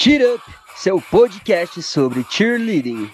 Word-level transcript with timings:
Cheer 0.00 0.34
Up, 0.34 0.42
seu 0.76 0.98
podcast 0.98 1.82
sobre 1.82 2.24
cheerleading. 2.24 3.10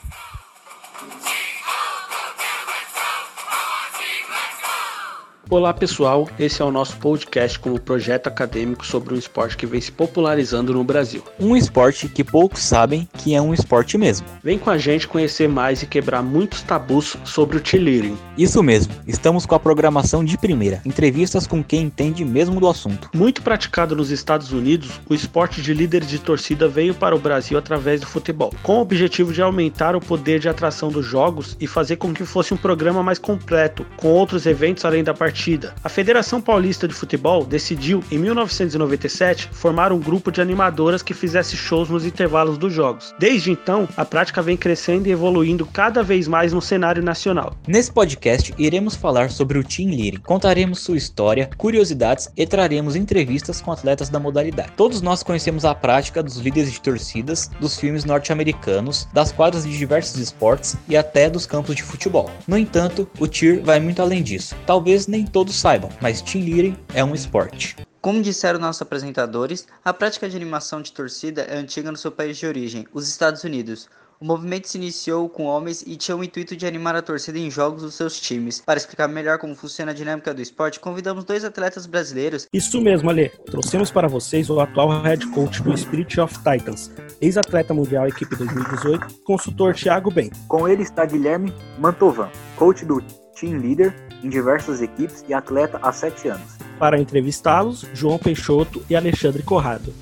Olá 5.48 5.72
pessoal, 5.72 6.29
esse 6.40 6.61
é 6.61 6.64
o 6.64 6.72
nosso 6.72 6.96
podcast 6.96 7.56
como 7.61 7.80
projeto 7.80 8.27
acadêmico 8.27 8.85
sobre 8.85 9.14
um 9.14 9.16
esporte 9.16 9.57
que 9.57 9.64
vem 9.64 9.80
se 9.80 9.93
popularizando 9.93 10.75
no 10.75 10.82
Brasil. 10.82 11.22
Um 11.39 11.57
esporte 11.57 12.09
que 12.09 12.25
poucos 12.25 12.64
sabem 12.64 13.09
que 13.16 13.32
é 13.32 13.41
um 13.41 13.54
esporte 13.54 13.96
mesmo. 13.96 14.27
Vem 14.43 14.59
com 14.59 14.71
a 14.71 14.77
gente 14.77 15.07
conhecer 15.07 15.48
mais 15.48 15.85
e 15.85 15.86
quebrar 15.86 16.21
muitos 16.21 16.62
tabus 16.62 17.17
sobre 17.25 17.59
o 17.59 17.64
cheerleading. 17.64 18.18
Isso 18.36 18.61
mesmo, 18.61 18.93
estamos 19.07 19.46
com 19.46 19.54
a 19.54 19.61
programação 19.61 20.25
de 20.25 20.36
primeira, 20.36 20.82
entrevistas 20.85 21.46
com 21.46 21.63
quem 21.63 21.82
entende 21.82 22.25
mesmo 22.25 22.58
do 22.58 22.67
assunto. 22.67 23.08
Muito 23.14 23.40
praticado 23.40 23.94
nos 23.94 24.11
Estados 24.11 24.50
Unidos, 24.50 25.00
o 25.08 25.14
esporte 25.14 25.63
de 25.63 25.72
líder 25.72 26.04
de 26.04 26.18
torcida 26.18 26.67
veio 26.67 26.93
para 26.93 27.14
o 27.14 27.21
Brasil 27.21 27.57
através 27.57 28.00
do 28.00 28.07
futebol, 28.08 28.53
com 28.64 28.79
o 28.79 28.81
objetivo 28.81 29.32
de 29.32 29.43
aumentar 29.43 29.94
o 29.94 30.00
poder 30.00 30.40
de 30.40 30.49
atração 30.49 30.89
dos 30.89 31.07
jogos 31.07 31.57
e 31.61 31.68
fazer 31.68 31.99
com 31.99 32.12
que 32.12 32.25
fosse 32.25 32.53
um 32.53 32.56
programa 32.56 33.00
mais 33.00 33.20
completo, 33.20 33.86
com 33.97 34.08
outros 34.08 34.44
eventos 34.44 34.84
além 34.84 35.05
da 35.05 35.14
partida 35.14 35.36
partida. 35.36 35.75
A 35.84 35.89
Federação 35.91 36.41
Paulista 36.41 36.89
de 36.89 36.95
Futebol 36.95 37.45
decidiu, 37.45 38.03
em 38.11 38.19
1997, 38.19 39.50
formar 39.53 39.92
um 39.92 39.98
grupo 39.98 40.33
de 40.33 40.41
animadoras 40.41 41.03
que 41.03 41.12
fizesse 41.12 41.55
shows 41.56 41.91
nos 41.91 42.06
intervalos 42.06 42.56
dos 42.56 42.72
jogos. 42.72 43.14
Desde 43.19 43.50
então, 43.50 43.86
a 43.98 44.05
prática 44.05 44.41
vem 44.41 44.56
crescendo 44.56 45.06
e 45.06 45.12
evoluindo 45.12 45.67
cada 45.67 46.03
vez 46.03 46.27
mais 46.27 46.55
no 46.55 46.62
cenário 46.62 47.03
nacional. 47.03 47.55
Nesse 47.69 47.92
podcast, 47.92 48.55
iremos 48.56 48.97
falar 48.97 49.31
sobre 49.31 49.59
o 49.59 49.64
Team 49.64 49.91
Leading, 49.91 50.20
contaremos 50.20 50.81
sua 50.81 50.97
história, 50.97 51.50
curiosidades 51.59 52.31
e 52.34 52.47
traremos 52.47 52.97
entrevistas 52.97 53.61
com 53.61 53.70
atletas 53.70 54.09
da 54.09 54.19
modalidade. 54.19 54.73
Todos 54.75 55.03
nós 55.03 55.23
conhecemos 55.23 55.67
a 55.67 55.75
prática 55.75 56.23
dos 56.23 56.39
líderes 56.39 56.73
de 56.73 56.81
torcidas, 56.81 57.51
dos 57.61 57.79
filmes 57.79 58.07
norte-americanos, 58.07 59.07
das 59.12 59.33
quadras 59.33 59.64
de 59.64 59.77
diversos 59.77 60.19
esportes 60.19 60.77
e 60.89 60.97
até 60.97 61.29
dos 61.29 61.45
campos 61.45 61.77
de 61.77 61.83
futebol. 61.83 62.31
No 62.48 62.57
entanto, 62.57 63.07
o 63.20 63.31
Cheer 63.31 63.62
vai 63.62 63.79
muito 63.79 64.01
além 64.01 64.23
disso. 64.23 64.57
Talvez 64.64 65.07
nem 65.07 65.26
todos 65.27 65.55
saibam, 65.57 65.91
mas 66.01 66.23
Team 66.23 66.45
Leading 66.45 66.77
é 66.95 67.05
um 67.05 67.15
esporte. 67.15 67.77
Como 68.01 68.23
disseram 68.23 68.61
nossos 68.61 68.83
apresentadores, 68.83 69.67
a 69.85 69.93
prática 69.93 70.29
de 70.29 70.37
animação 70.37 70.81
de 70.81 70.93
torcida 70.93 71.43
é 71.43 71.57
antiga 71.57 71.91
no 71.91 71.97
seu 71.97 72.13
país 72.13 72.39
de 72.39 72.47
origem, 72.47 72.87
os 72.93 73.09
Estados 73.09 73.43
Unidos. 73.43 73.89
O 74.19 74.25
movimento 74.25 74.67
se 74.67 74.79
iniciou 74.79 75.29
com 75.29 75.45
homens 75.45 75.83
e 75.87 75.95
tinha 75.95 76.17
o 76.17 76.25
intuito 76.25 76.57
de 76.57 76.67
animar 76.67 76.97
a 76.97 77.03
torcida 77.03 77.39
em 77.39 77.51
jogos 77.51 77.83
dos 77.83 77.95
seus 77.95 78.19
times. 78.19 78.63
Para 78.65 78.79
explicar 78.79 79.09
melhor 79.09 79.39
como 79.39 79.55
funciona 79.55 79.91
a 79.91 79.95
dinâmica 79.95 80.33
do 80.33 80.41
esporte, 80.41 80.81
convidamos 80.81 81.25
dois 81.25 81.45
atletas 81.45 81.85
brasileiros. 81.85 82.47
Isso 82.51 82.81
mesmo, 82.81 83.11
Ale. 83.11 83.29
Trouxemos 83.45 83.91
para 83.91 84.09
vocês 84.09 84.49
o 84.49 84.59
atual 84.59 85.03
head 85.03 85.27
coach 85.33 85.63
do 85.63 85.77
Spirit 85.77 86.19
of 86.19 86.35
Titans, 86.39 86.91
ex-atleta 87.21 87.75
mundial 87.75 88.09
equipe 88.09 88.35
2018, 88.37 89.23
consultor 89.25 89.75
Thiago 89.75 90.11
Ben. 90.11 90.31
Com 90.49 90.67
ele 90.67 90.83
está 90.83 91.05
Guilherme 91.05 91.53
Mantovan, 91.79 92.31
coach 92.57 92.87
do 92.87 93.03
Team 93.39 93.59
Leader 93.61 93.95
em 94.25 94.29
diversas 94.31 94.81
equipes 94.81 95.25
e 95.29 95.34
atleta 95.34 95.79
há 95.83 95.92
sete 95.92 96.29
anos. 96.29 96.56
Para 96.79 96.98
entrevistá-los, 96.98 97.87
João 97.92 98.19
Peixoto 98.19 98.84
e 98.89 98.97
Alexandre 98.97 99.42
Corrado. 99.42 99.95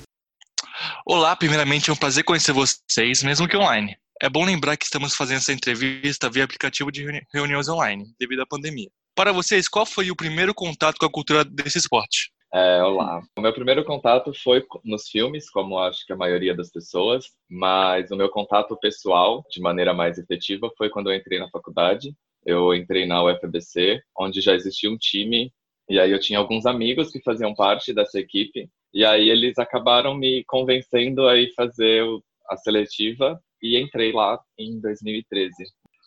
Olá, 1.05 1.35
primeiramente 1.35 1.89
é 1.89 1.93
um 1.93 1.97
prazer 1.97 2.23
conhecer 2.23 2.53
vocês, 2.53 3.21
mesmo 3.23 3.47
que 3.47 3.57
online. 3.57 3.95
É 4.21 4.29
bom 4.29 4.45
lembrar 4.45 4.77
que 4.77 4.85
estamos 4.85 5.13
fazendo 5.13 5.37
essa 5.37 5.53
entrevista 5.53 6.29
via 6.29 6.45
aplicativo 6.45 6.91
de 6.91 7.05
reuniões 7.33 7.67
online, 7.67 8.05
devido 8.17 8.41
à 8.41 8.45
pandemia. 8.45 8.89
Para 9.13 9.31
vocês, 9.31 9.67
qual 9.67 9.85
foi 9.85 10.09
o 10.09 10.15
primeiro 10.15 10.53
contato 10.53 10.97
com 10.97 11.05
a 11.05 11.11
cultura 11.11 11.43
desse 11.43 11.77
esporte? 11.77 12.31
É, 12.53 12.81
olá. 12.81 13.21
O 13.37 13.41
meu 13.41 13.53
primeiro 13.53 13.83
contato 13.83 14.31
foi 14.41 14.65
nos 14.83 15.09
filmes, 15.09 15.49
como 15.49 15.77
acho 15.77 16.05
que 16.05 16.13
a 16.13 16.17
maioria 16.17 16.55
das 16.55 16.71
pessoas, 16.71 17.25
mas 17.49 18.09
o 18.11 18.15
meu 18.15 18.29
contato 18.29 18.77
pessoal, 18.79 19.43
de 19.49 19.59
maneira 19.61 19.93
mais 19.93 20.17
efetiva, 20.17 20.69
foi 20.77 20.89
quando 20.89 21.11
eu 21.11 21.15
entrei 21.15 21.37
na 21.37 21.49
faculdade 21.49 22.15
eu 22.45 22.73
entrei 22.73 23.05
na 23.05 23.23
UFBC, 23.23 24.01
onde 24.17 24.41
já 24.41 24.53
existia 24.53 24.89
um 24.89 24.97
time, 24.97 25.51
e 25.89 25.99
aí 25.99 26.11
eu 26.11 26.19
tinha 26.19 26.39
alguns 26.39 26.65
amigos 26.65 27.11
que 27.11 27.21
faziam 27.21 27.53
parte 27.53 27.93
dessa 27.93 28.19
equipe, 28.19 28.69
e 28.93 29.03
aí 29.03 29.29
eles 29.29 29.57
acabaram 29.57 30.15
me 30.15 30.43
convencendo 30.45 31.27
a 31.27 31.37
ir 31.37 31.53
fazer 31.55 32.03
a 32.49 32.57
seletiva, 32.57 33.39
e 33.61 33.79
entrei 33.79 34.11
lá 34.11 34.39
em 34.57 34.79
2013. 34.79 35.53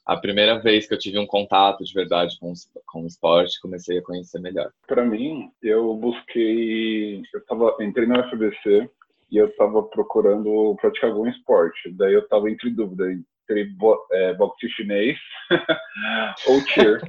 A 0.07 0.17
primeira 0.17 0.59
vez 0.59 0.87
que 0.89 0.95
eu 0.95 0.99
tive 0.99 1.19
um 1.19 1.27
contato 1.27 1.85
de 1.85 1.93
verdade 1.93 2.39
com, 2.41 2.53
com 2.87 3.03
o 3.03 3.07
esporte, 3.07 3.61
comecei 3.61 3.99
a 3.99 4.03
conhecer 4.03 4.41
melhor. 4.41 4.71
Para 4.87 5.05
mim, 5.05 5.51
eu 5.63 5.95
busquei, 5.97 7.21
eu 7.35 7.45
tava, 7.45 7.77
entrei 7.81 8.07
na 8.07 8.21
UFBC 8.21 8.89
e 9.31 9.37
eu 9.37 9.49
estava 9.49 9.83
procurando 9.83 10.75
praticar 10.81 11.11
algum 11.11 11.27
esporte. 11.27 11.93
Daí 11.93 12.15
eu 12.15 12.21
estava 12.21 12.51
entre 12.51 12.71
dúvida 12.71 13.05
entre 13.49 13.65
bo, 13.65 14.07
é, 14.13 14.35
boxe 14.35 14.69
chinês 14.71 15.19
ou 16.47 16.61
cheer. 16.69 17.01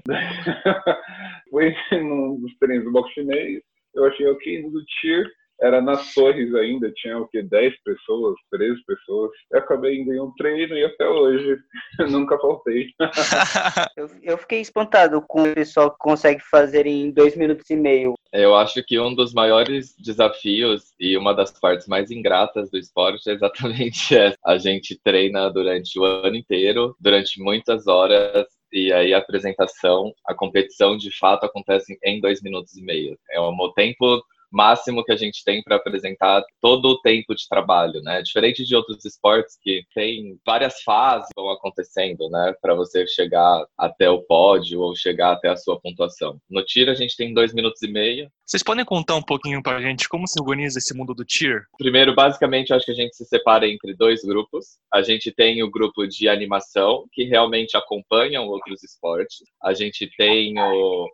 Foi 1.52 1.76
num 1.92 2.40
dos 2.40 2.58
treinos 2.58 2.86
do 2.86 2.92
boxe 2.92 3.14
chinês, 3.14 3.62
eu 3.94 4.06
achei 4.06 4.28
ok, 4.28 4.62
no 4.62 4.72
do 4.72 4.84
cheer 4.88 5.30
era 5.62 5.82
nas 5.82 6.14
torres 6.14 6.54
ainda, 6.56 6.92
tinha 6.92 7.18
o 7.18 7.28
que, 7.28 7.42
10 7.42 7.74
pessoas, 7.84 8.36
13 8.52 8.84
pessoas. 8.86 9.32
Eu 9.52 9.60
acabei 9.60 10.00
indo 10.00 10.14
em 10.14 10.20
um 10.20 10.34
treino 10.36 10.76
e 10.76 10.86
até 10.86 11.08
hoje 11.08 11.58
nunca 12.10 12.38
faltei. 12.40 12.90
eu, 13.98 14.10
eu, 14.22 14.38
fiquei 14.38 14.62
espantado 14.62 15.22
com 15.22 15.44
o 15.44 15.54
pessoal 15.54 15.92
que 15.92 15.98
consegue 16.00 16.42
fazer 16.50 16.86
em 16.86 17.12
dois 17.12 17.36
minutos 17.36 17.70
e 17.70 17.76
meio. 17.76 18.14
Eu 18.32 18.56
acho 18.56 18.84
que 18.84 19.00
um 19.00 19.14
dos 19.14 19.34
maiores 19.34 19.96
desafios 19.98 20.94
e 21.00 21.18
uma 21.18 21.34
das 21.34 21.52
partes 21.60 21.88
mais 21.88 22.12
ingratas 22.12 22.70
do 22.70 22.78
esporte 22.78 23.30
é 23.30 23.34
exatamente 23.34 24.16
essa. 24.18 24.38
A 24.46 24.58
gente 24.58 25.00
treina 25.04 25.50
durante 25.50 26.00
o 26.00 26.04
ano 26.04 26.36
inteiro, 26.36 26.96
durante 27.00 27.42
muitas 27.42 27.88
horas, 27.88 28.48
e 28.72 28.94
aí 28.94 29.14
a 29.14 29.18
apresentação, 29.18 30.14
a 30.28 30.34
competição 30.34 30.96
de 30.96 31.12
fato 31.18 31.46
acontece 31.46 31.98
em 32.04 32.22
dois 32.22 32.42
minutos 32.42 32.78
e 32.78 32.84
meio. 32.84 33.18
É 33.32 33.40
o 33.40 33.74
tempo 33.74 34.22
máximo 34.52 35.04
que 35.04 35.12
a 35.12 35.18
gente 35.18 35.44
tem 35.44 35.62
para 35.64 35.76
apresentar 35.76 36.44
todo 36.62 36.90
o 36.90 37.02
tempo 37.02 37.36
de 37.36 37.48
trabalho, 37.48 38.02
né? 38.02 38.22
Diferente 38.22 38.64
de 38.64 38.76
outros 38.76 39.04
esportes 39.06 39.58
que 39.62 39.84
tem 39.94 40.40
várias 40.46 40.82
fases 40.82 41.30
vão 41.36 41.50
acontecendo, 41.52 42.30
né? 42.30 42.54
Para 42.62 42.76
você 42.76 43.06
chegar 43.08 43.66
até 43.78 44.10
o 44.10 44.22
pódio 44.22 44.82
ou 44.82 44.96
chegar 44.96 45.34
até 45.34 45.50
a 45.50 45.58
sua 45.58 45.80
pontuação. 45.80 46.40
No 46.50 46.64
tiro 46.64 46.92
a 46.92 46.96
gente 46.96 47.16
tem 47.16 47.34
dois 47.34 47.54
minutos 47.54 47.82
e 47.82 47.88
meio. 47.88 48.30
Vocês 48.46 48.64
podem 48.64 48.84
contar 48.84 49.16
um 49.16 49.22
pouquinho 49.22 49.62
para 49.62 49.78
a 49.78 49.82
gente 49.82 50.10
como 50.10 50.28
se 50.28 50.42
organiza 50.42 50.80
esse 50.80 50.98
mundo 50.98 51.14
do 51.14 51.24
tier? 51.24 51.66
Primeiro, 51.78 52.16
basicamente, 52.16 52.72
eu 52.72 52.78
acho 52.78 52.86
que 52.88 52.92
a 52.92 52.96
gente 52.96 53.16
se 53.16 53.24
separa 53.26 53.68
entre 53.68 53.94
dois 53.94 54.24
grupos. 54.24 54.80
A 54.92 55.04
gente 55.04 55.32
tem 55.32 55.62
o 55.62 55.70
grupo 55.70 56.08
de 56.08 56.28
animação, 56.28 57.06
que 57.14 57.26
realmente 57.26 57.78
acompanham 57.78 58.48
outros 58.48 58.84
esportes. 58.84 59.44
A 59.64 59.74
gente 59.76 60.10
tem 60.18 60.60
o 60.60 61.08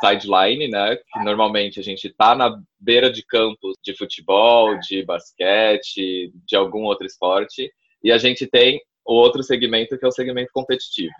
sideline, 0.00 0.68
né? 0.68 0.96
Que 0.96 1.24
normalmente 1.24 1.80
a 1.80 1.82
gente 1.82 2.08
tá 2.10 2.34
na 2.34 2.58
beira 2.78 3.10
de 3.10 3.24
campos 3.24 3.74
de 3.82 3.96
futebol, 3.96 4.78
de 4.80 5.04
basquete, 5.04 6.32
de 6.46 6.56
algum 6.56 6.82
outro 6.84 7.06
esporte, 7.06 7.70
e 8.02 8.12
a 8.12 8.18
gente 8.18 8.46
tem 8.46 8.80
o 9.04 9.14
outro 9.14 9.42
segmento 9.42 9.98
que 9.98 10.04
é 10.04 10.08
o 10.08 10.12
segmento 10.12 10.50
competitivo. 10.52 11.14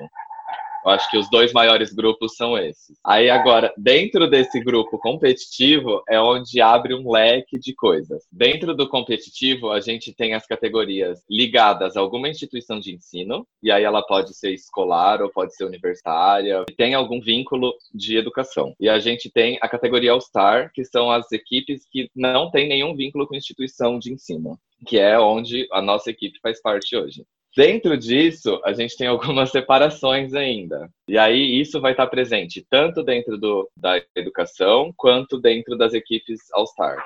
Eu 0.86 0.92
acho 0.92 1.10
que 1.10 1.18
os 1.18 1.28
dois 1.28 1.52
maiores 1.52 1.92
grupos 1.92 2.36
são 2.36 2.56
esses. 2.56 2.96
Aí 3.04 3.28
agora, 3.28 3.74
dentro 3.76 4.30
desse 4.30 4.60
grupo 4.60 4.96
competitivo 5.00 6.00
é 6.08 6.20
onde 6.20 6.60
abre 6.60 6.94
um 6.94 7.10
leque 7.10 7.58
de 7.58 7.74
coisas. 7.74 8.22
Dentro 8.30 8.72
do 8.72 8.88
competitivo, 8.88 9.72
a 9.72 9.80
gente 9.80 10.14
tem 10.14 10.32
as 10.32 10.46
categorias 10.46 11.24
ligadas 11.28 11.96
a 11.96 12.00
alguma 12.00 12.28
instituição 12.28 12.78
de 12.78 12.94
ensino, 12.94 13.44
e 13.60 13.72
aí 13.72 13.82
ela 13.82 14.00
pode 14.00 14.32
ser 14.32 14.52
escolar 14.52 15.20
ou 15.20 15.28
pode 15.28 15.56
ser 15.56 15.64
universitária, 15.64 16.64
tem 16.76 16.94
algum 16.94 17.20
vínculo 17.20 17.74
de 17.92 18.16
educação. 18.16 18.72
E 18.78 18.88
a 18.88 19.00
gente 19.00 19.28
tem 19.28 19.58
a 19.60 19.68
categoria 19.68 20.12
All-Star, 20.12 20.70
que 20.72 20.84
são 20.84 21.10
as 21.10 21.32
equipes 21.32 21.84
que 21.90 22.08
não 22.14 22.48
têm 22.48 22.68
nenhum 22.68 22.94
vínculo 22.94 23.26
com 23.26 23.34
instituição 23.34 23.98
de 23.98 24.12
ensino, 24.12 24.56
que 24.86 25.00
é 25.00 25.18
onde 25.18 25.66
a 25.72 25.82
nossa 25.82 26.10
equipe 26.10 26.38
faz 26.40 26.62
parte 26.62 26.96
hoje. 26.96 27.24
Dentro 27.56 27.96
disso, 27.96 28.60
a 28.62 28.74
gente 28.74 28.98
tem 28.98 29.06
algumas 29.06 29.48
separações 29.50 30.34
ainda. 30.34 30.90
E 31.08 31.16
aí 31.16 31.58
isso 31.58 31.80
vai 31.80 31.92
estar 31.92 32.06
presente 32.06 32.66
tanto 32.68 33.02
dentro 33.02 33.38
do, 33.38 33.66
da 33.74 33.98
educação 34.14 34.92
quanto 34.94 35.40
dentro 35.40 35.74
das 35.74 35.94
equipes 35.94 36.52
All-Star, 36.52 36.98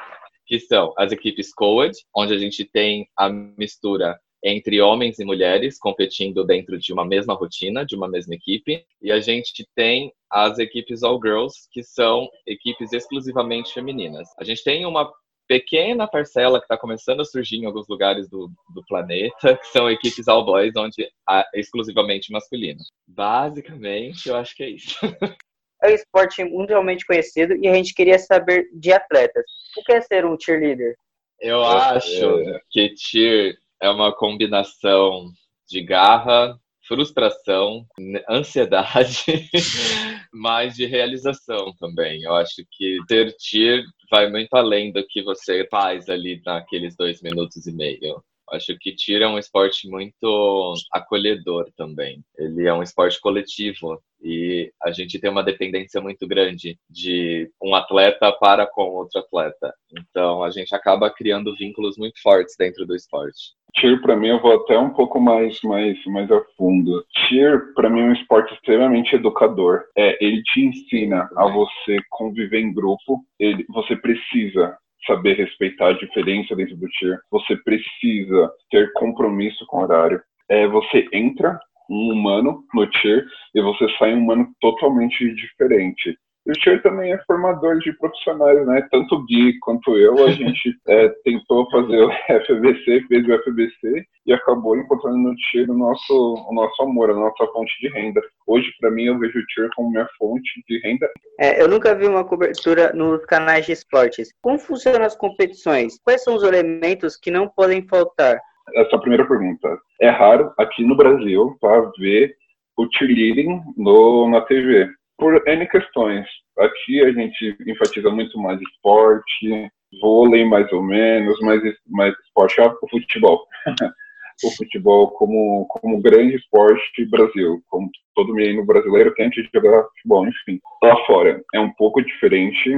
que 0.44 0.58
são 0.58 0.92
as 0.98 1.12
equipes 1.12 1.54
COED, 1.54 1.96
onde 2.14 2.34
a 2.34 2.38
gente 2.38 2.64
tem 2.64 3.08
a 3.16 3.28
mistura 3.28 4.18
entre 4.42 4.80
homens 4.80 5.18
e 5.20 5.24
mulheres 5.24 5.78
competindo 5.78 6.44
dentro 6.44 6.78
de 6.78 6.92
uma 6.92 7.04
mesma 7.04 7.34
rotina, 7.34 7.84
de 7.84 7.94
uma 7.94 8.08
mesma 8.08 8.34
equipe, 8.34 8.84
e 9.00 9.12
a 9.12 9.20
gente 9.20 9.68
tem 9.76 10.12
as 10.28 10.58
equipes 10.58 11.04
All 11.04 11.20
Girls, 11.22 11.68
que 11.70 11.84
são 11.84 12.28
equipes 12.46 12.92
exclusivamente 12.92 13.72
femininas. 13.72 14.28
A 14.38 14.42
gente 14.42 14.64
tem 14.64 14.84
uma 14.84 15.12
pequena 15.50 16.06
parcela 16.06 16.60
que 16.60 16.64
está 16.64 16.78
começando 16.78 17.22
a 17.22 17.24
surgir 17.24 17.56
em 17.56 17.66
alguns 17.66 17.88
lugares 17.88 18.28
do, 18.28 18.48
do 18.72 18.84
planeta, 18.86 19.34
que 19.58 19.66
são 19.66 19.90
equipes 19.90 20.28
all 20.28 20.44
boys, 20.44 20.76
onde 20.76 21.02
é 21.28 21.44
exclusivamente 21.52 22.30
masculino. 22.30 22.78
Basicamente, 23.08 24.28
eu 24.28 24.36
acho 24.36 24.54
que 24.54 24.62
é 24.62 24.70
isso. 24.70 24.96
É 25.82 25.88
um 25.88 25.94
esporte 25.94 26.44
mundialmente 26.44 27.06
conhecido 27.06 27.54
e 27.56 27.66
a 27.66 27.72
gente 27.72 27.94
queria 27.94 28.18
saber 28.18 28.68
de 28.74 28.92
atletas. 28.92 29.42
O 29.78 29.82
que 29.82 29.92
é 29.92 30.00
ser 30.02 30.26
um 30.26 30.36
cheerleader? 30.38 30.94
Eu 31.40 31.64
acho 31.64 32.60
que 32.68 32.94
cheer 32.98 33.56
é 33.80 33.88
uma 33.88 34.14
combinação 34.14 35.30
de 35.66 35.82
garra, 35.82 36.59
frustração, 36.90 37.86
ansiedade, 38.28 39.22
mas 40.34 40.74
de 40.74 40.86
realização 40.86 41.72
também. 41.78 42.24
Eu 42.24 42.34
acho 42.34 42.64
que 42.68 42.98
cheer 43.38 43.84
vai 44.10 44.28
muito 44.28 44.52
além 44.54 44.92
do 44.92 45.06
que 45.06 45.22
você 45.22 45.64
faz 45.70 46.08
ali 46.08 46.42
naqueles 46.44 46.96
dois 46.96 47.22
minutos 47.22 47.64
e 47.68 47.72
meio. 47.72 48.20
Acho 48.50 48.76
que 48.78 48.94
tira 48.94 49.24
é 49.24 49.28
um 49.28 49.38
esporte 49.38 49.88
muito 49.88 50.74
acolhedor 50.92 51.70
também. 51.76 52.22
Ele 52.36 52.66
é 52.66 52.72
um 52.72 52.82
esporte 52.82 53.20
coletivo 53.20 54.00
e 54.22 54.70
a 54.82 54.90
gente 54.90 55.18
tem 55.18 55.30
uma 55.30 55.42
dependência 55.42 56.00
muito 56.00 56.26
grande 56.26 56.78
de 56.88 57.50
um 57.62 57.74
atleta 57.74 58.32
para 58.32 58.66
com 58.66 58.82
outro 58.82 59.20
atleta. 59.20 59.72
Então 59.98 60.42
a 60.42 60.50
gente 60.50 60.74
acaba 60.74 61.10
criando 61.10 61.56
vínculos 61.56 61.96
muito 61.96 62.20
fortes 62.20 62.54
dentro 62.58 62.86
do 62.86 62.94
esporte. 62.94 63.54
Cheer 63.78 64.00
para 64.02 64.16
mim 64.16 64.28
eu 64.28 64.42
vou 64.42 64.56
até 64.56 64.76
um 64.78 64.90
pouco 64.90 65.20
mais 65.20 65.60
mais 65.62 66.04
mais 66.06 66.30
a 66.30 66.42
fundo. 66.56 67.04
Cheer 67.28 67.72
para 67.74 67.88
mim 67.88 68.00
é 68.00 68.04
um 68.04 68.12
esporte 68.12 68.52
extremamente 68.54 69.14
educador. 69.14 69.84
É, 69.96 70.22
ele 70.24 70.42
te 70.42 70.60
ensina 70.60 71.28
a 71.36 71.48
você 71.48 71.98
conviver 72.10 72.60
em 72.60 72.74
grupo. 72.74 73.24
Ele, 73.38 73.64
você 73.68 73.96
precisa 73.96 74.76
saber 75.06 75.34
respeitar 75.34 75.88
a 75.88 75.98
diferença 75.98 76.54
dentro 76.54 76.76
do 76.76 76.88
tier. 76.88 77.18
Você 77.30 77.56
precisa 77.56 78.50
ter 78.70 78.92
compromisso 78.94 79.64
com 79.66 79.78
o 79.78 79.82
horário. 79.82 80.20
É, 80.48 80.66
você 80.66 81.08
entra 81.12 81.58
um 81.88 82.12
humano 82.12 82.64
no 82.72 82.86
tier 82.86 83.24
e 83.54 83.60
você 83.60 83.86
sai 83.98 84.14
um 84.14 84.22
humano 84.22 84.48
totalmente 84.60 85.34
diferente. 85.34 86.16
E 86.46 86.50
o 86.50 86.54
Tier 86.54 86.82
também 86.82 87.12
é 87.12 87.22
formador 87.26 87.78
de 87.78 87.92
profissionais, 87.92 88.66
né? 88.66 88.86
Tanto 88.90 89.14
o 89.14 89.24
Gui 89.26 89.58
quanto 89.60 89.96
eu, 89.96 90.24
a 90.24 90.30
gente 90.30 90.74
é, 90.88 91.08
tentou 91.22 91.70
fazer 91.70 92.02
o 92.02 92.10
FBC, 92.10 93.04
fez 93.08 93.28
o 93.28 93.38
FBC 93.42 94.04
e 94.26 94.32
acabou 94.32 94.76
encontrando 94.76 95.18
no 95.18 95.34
Tier 95.36 95.70
o 95.70 95.76
nosso, 95.76 96.46
o 96.48 96.54
nosso 96.54 96.82
amor, 96.82 97.10
a 97.10 97.14
nossa 97.14 97.46
fonte 97.52 97.72
de 97.80 97.88
renda. 97.88 98.22
Hoje, 98.46 98.72
para 98.80 98.90
mim, 98.90 99.04
eu 99.04 99.18
vejo 99.18 99.38
o 99.38 99.46
Tier 99.46 99.68
como 99.76 99.90
minha 99.90 100.08
fonte 100.18 100.50
de 100.66 100.80
renda. 100.80 101.08
É, 101.38 101.60
eu 101.60 101.68
nunca 101.68 101.94
vi 101.94 102.06
uma 102.06 102.24
cobertura 102.24 102.92
nos 102.94 103.24
canais 103.26 103.66
de 103.66 103.72
esportes. 103.72 104.32
Como 104.42 104.58
funcionam 104.58 105.04
as 105.04 105.16
competições? 105.16 106.00
Quais 106.02 106.22
são 106.22 106.34
os 106.34 106.42
elementos 106.42 107.16
que 107.16 107.30
não 107.30 107.48
podem 107.48 107.86
faltar? 107.86 108.40
Essa 108.74 108.96
é 108.96 108.98
primeira 108.98 109.26
pergunta. 109.26 109.78
É 110.00 110.08
raro 110.08 110.52
aqui 110.56 110.84
no 110.84 110.96
Brasil 110.96 111.56
para 111.60 111.90
ver 111.98 112.34
o 112.78 112.88
cheerleading 112.96 113.60
no, 113.76 114.30
na 114.30 114.40
TV 114.42 114.88
por 115.20 115.46
N 115.46 115.66
questões. 115.68 116.26
Aqui 116.58 117.04
a 117.04 117.12
gente 117.12 117.56
enfatiza 117.66 118.10
muito 118.10 118.36
mais 118.38 118.60
esporte, 118.60 119.70
vôlei 120.00 120.44
mais 120.44 120.72
ou 120.72 120.82
menos, 120.82 121.38
mais, 121.40 121.62
mais 121.86 122.14
esporte 122.24 122.60
o 122.60 122.88
futebol. 122.88 123.46
o 124.42 124.50
futebol 124.56 125.10
como, 125.10 125.66
como 125.68 126.00
grande 126.00 126.36
esporte 126.36 127.04
Brasil, 127.10 127.62
como 127.68 127.90
todo 128.14 128.34
menino 128.34 128.64
brasileiro 128.64 129.14
tem 129.14 129.28
que 129.30 129.46
jogar 129.54 129.84
futebol, 129.84 130.26
enfim. 130.26 130.58
Lá 130.82 130.96
fora 131.04 131.42
é 131.54 131.60
um 131.60 131.70
pouco 131.74 132.02
diferente, 132.02 132.70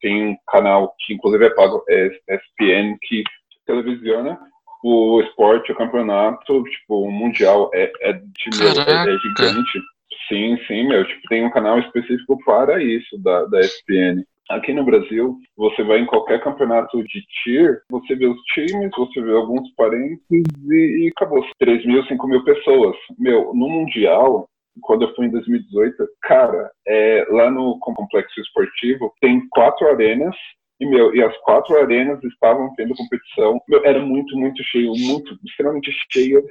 tem 0.00 0.28
um 0.28 0.36
canal 0.46 0.94
que 1.00 1.14
inclusive 1.14 1.46
é 1.46 1.50
pago, 1.50 1.82
é 1.88 2.06
ESPN, 2.06 2.96
que 3.02 3.24
televisiona 3.66 4.38
o 4.82 5.20
esporte, 5.22 5.72
o 5.72 5.76
campeonato, 5.76 6.62
tipo, 6.62 7.02
o 7.02 7.10
mundial 7.10 7.68
é, 7.74 7.90
é, 8.00 8.12
de, 8.12 8.62
é, 8.62 9.12
é 9.12 9.18
gigante. 9.18 9.78
Sim, 10.26 10.58
sim, 10.66 10.88
meu. 10.88 11.06
Tipo, 11.06 11.28
tem 11.28 11.44
um 11.44 11.50
canal 11.50 11.78
específico 11.78 12.38
para 12.44 12.82
isso 12.82 13.18
da, 13.22 13.44
da 13.44 13.60
ESPN. 13.60 14.24
Aqui 14.50 14.72
no 14.72 14.84
Brasil, 14.84 15.36
você 15.56 15.82
vai 15.82 15.98
em 15.98 16.06
qualquer 16.06 16.42
campeonato 16.42 17.02
de 17.04 17.22
tier, 17.42 17.82
você 17.90 18.14
vê 18.14 18.26
os 18.26 18.40
times, 18.54 18.90
você 18.96 19.20
vê 19.20 19.32
alguns 19.32 19.70
parentes 19.74 20.24
e, 20.30 21.04
e 21.04 21.12
acabou. 21.14 21.44
3 21.58 21.84
mil, 21.84 22.02
5 22.04 22.26
mil 22.26 22.42
pessoas. 22.44 22.96
Meu, 23.18 23.52
no 23.52 23.68
Mundial, 23.68 24.48
quando 24.80 25.02
eu 25.02 25.14
fui 25.14 25.26
em 25.26 25.30
2018, 25.30 25.96
cara, 26.22 26.70
é, 26.86 27.26
lá 27.30 27.50
no 27.50 27.78
complexo 27.80 28.40
esportivo, 28.40 29.12
tem 29.20 29.46
quatro 29.50 29.86
arenas 29.86 30.34
e, 30.80 30.86
meu, 30.86 31.14
e 31.14 31.22
as 31.22 31.36
quatro 31.38 31.76
arenas 31.76 32.22
estavam 32.24 32.72
tendo 32.76 32.94
competição. 32.94 33.60
Meu, 33.68 33.84
era 33.84 34.00
muito, 34.00 34.36
muito 34.36 34.62
cheio, 34.64 34.92
muito, 34.96 35.38
extremamente 35.44 35.90
cheio. 36.10 36.42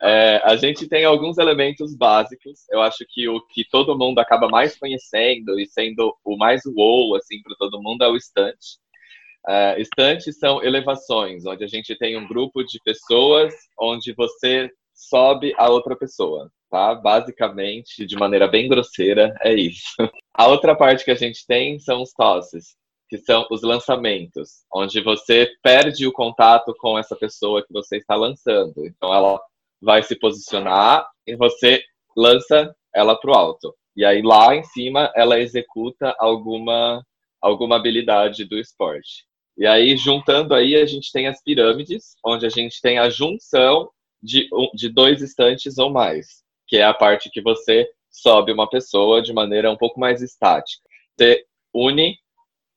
É, 0.00 0.42
a 0.44 0.56
gente 0.56 0.88
tem 0.88 1.04
alguns 1.04 1.38
elementos 1.38 1.96
básicos. 1.96 2.60
Eu 2.70 2.82
acho 2.82 3.04
que 3.08 3.28
o 3.28 3.40
que 3.46 3.64
todo 3.70 3.98
mundo 3.98 4.18
acaba 4.18 4.48
mais 4.48 4.78
conhecendo 4.78 5.58
e 5.58 5.66
sendo 5.66 6.14
o 6.24 6.36
mais 6.36 6.62
wow 6.66 7.14
assim 7.16 7.40
para 7.42 7.56
todo 7.58 7.82
mundo 7.82 8.02
é 8.04 8.08
o 8.08 8.16
estante. 8.16 8.78
É, 9.48 9.80
estantes 9.80 10.38
são 10.38 10.62
elevações, 10.62 11.46
onde 11.46 11.64
a 11.64 11.68
gente 11.68 11.96
tem 11.96 12.16
um 12.16 12.26
grupo 12.26 12.64
de 12.64 12.80
pessoas, 12.84 13.54
onde 13.78 14.12
você 14.12 14.70
sobe 14.92 15.54
a 15.56 15.68
outra 15.70 15.94
pessoa, 15.94 16.50
tá? 16.70 16.94
Basicamente, 16.94 18.04
de 18.04 18.16
maneira 18.16 18.48
bem 18.48 18.68
grosseira, 18.68 19.34
é 19.42 19.54
isso. 19.54 19.94
A 20.34 20.48
outra 20.48 20.74
parte 20.74 21.04
que 21.04 21.10
a 21.10 21.14
gente 21.14 21.46
tem 21.46 21.78
são 21.78 22.02
os 22.02 22.12
tosses, 22.12 22.76
que 23.08 23.18
são 23.18 23.46
os 23.50 23.62
lançamentos, 23.62 24.64
onde 24.74 25.00
você 25.00 25.48
perde 25.62 26.06
o 26.06 26.12
contato 26.12 26.74
com 26.78 26.98
essa 26.98 27.14
pessoa 27.14 27.64
que 27.64 27.72
você 27.72 27.98
está 27.98 28.16
lançando. 28.16 28.84
Então, 28.84 29.14
ela 29.14 29.40
vai 29.80 30.02
se 30.02 30.18
posicionar 30.18 31.06
e 31.26 31.36
você 31.36 31.82
lança 32.16 32.74
ela 32.94 33.18
para 33.18 33.30
o 33.30 33.34
alto. 33.34 33.74
E 33.96 34.04
aí 34.04 34.22
lá 34.22 34.54
em 34.54 34.64
cima 34.64 35.12
ela 35.14 35.40
executa 35.40 36.14
alguma 36.18 37.04
alguma 37.40 37.76
habilidade 37.76 38.44
do 38.44 38.58
esporte. 38.58 39.24
E 39.56 39.66
aí 39.66 39.96
juntando 39.96 40.54
aí 40.54 40.76
a 40.76 40.86
gente 40.86 41.12
tem 41.12 41.28
as 41.28 41.42
pirâmides, 41.42 42.16
onde 42.24 42.46
a 42.46 42.48
gente 42.48 42.80
tem 42.80 42.98
a 42.98 43.08
junção 43.08 43.90
de, 44.22 44.48
de 44.74 44.88
dois 44.88 45.22
estantes 45.22 45.78
ou 45.78 45.90
mais, 45.90 46.42
que 46.66 46.76
é 46.76 46.82
a 46.82 46.94
parte 46.94 47.30
que 47.30 47.40
você 47.40 47.88
sobe 48.10 48.52
uma 48.52 48.68
pessoa 48.68 49.22
de 49.22 49.32
maneira 49.32 49.70
um 49.70 49.76
pouco 49.76 50.00
mais 50.00 50.22
estática. 50.22 50.82
Você 51.16 51.44
une 51.74 52.18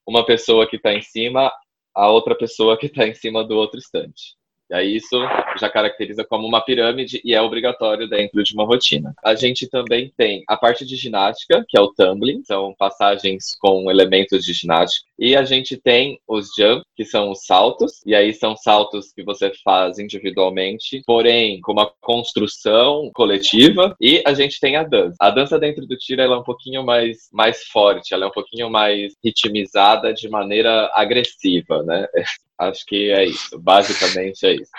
uma 0.06 0.24
pessoa 0.24 0.68
que 0.68 0.76
está 0.76 0.92
em 0.92 1.02
cima 1.02 1.52
a 1.94 2.10
outra 2.10 2.36
pessoa 2.36 2.78
que 2.78 2.86
está 2.86 3.06
em 3.06 3.14
cima 3.14 3.44
do 3.44 3.56
outro 3.56 3.78
estante. 3.78 4.36
E 4.70 4.74
aí 4.74 4.96
isso 4.96 5.18
já 5.58 5.68
caracteriza 5.68 6.24
como 6.24 6.46
uma 6.46 6.60
pirâmide 6.60 7.20
e 7.24 7.34
é 7.34 7.42
obrigatório 7.42 8.08
dentro 8.08 8.42
de 8.42 8.54
uma 8.54 8.64
rotina. 8.64 9.12
A 9.24 9.34
gente 9.34 9.68
também 9.68 10.12
tem 10.16 10.44
a 10.46 10.56
parte 10.56 10.86
de 10.86 10.94
ginástica, 10.94 11.64
que 11.68 11.76
é 11.76 11.80
o 11.80 11.92
tumbling, 11.92 12.42
são 12.44 12.72
passagens 12.78 13.56
com 13.58 13.90
elementos 13.90 14.44
de 14.44 14.52
ginástica. 14.52 15.09
E 15.20 15.36
a 15.36 15.44
gente 15.44 15.76
tem 15.76 16.18
os 16.26 16.48
jump, 16.56 16.82
que 16.96 17.04
são 17.04 17.30
os 17.30 17.44
saltos, 17.44 18.00
e 18.06 18.14
aí 18.14 18.32
são 18.32 18.56
saltos 18.56 19.12
que 19.12 19.22
você 19.22 19.52
faz 19.62 19.98
individualmente, 19.98 21.02
porém 21.06 21.60
com 21.60 21.72
uma 21.72 21.92
construção 22.00 23.10
coletiva. 23.14 23.94
E 24.00 24.22
a 24.26 24.32
gente 24.32 24.58
tem 24.58 24.76
a 24.76 24.82
dança. 24.82 25.16
A 25.20 25.28
dança 25.28 25.58
dentro 25.58 25.86
do 25.86 25.96
tiro 25.98 26.22
ela 26.22 26.36
é 26.36 26.38
um 26.38 26.42
pouquinho 26.42 26.82
mais, 26.82 27.28
mais 27.30 27.64
forte, 27.64 28.14
ela 28.14 28.24
é 28.24 28.28
um 28.28 28.32
pouquinho 28.32 28.70
mais 28.70 29.12
ritmizada 29.22 30.14
de 30.14 30.26
maneira 30.26 30.90
agressiva, 30.94 31.82
né? 31.82 32.06
Acho 32.58 32.84
que 32.86 33.10
é 33.10 33.24
isso. 33.24 33.58
Basicamente 33.58 34.46
é 34.46 34.54
isso. 34.54 34.70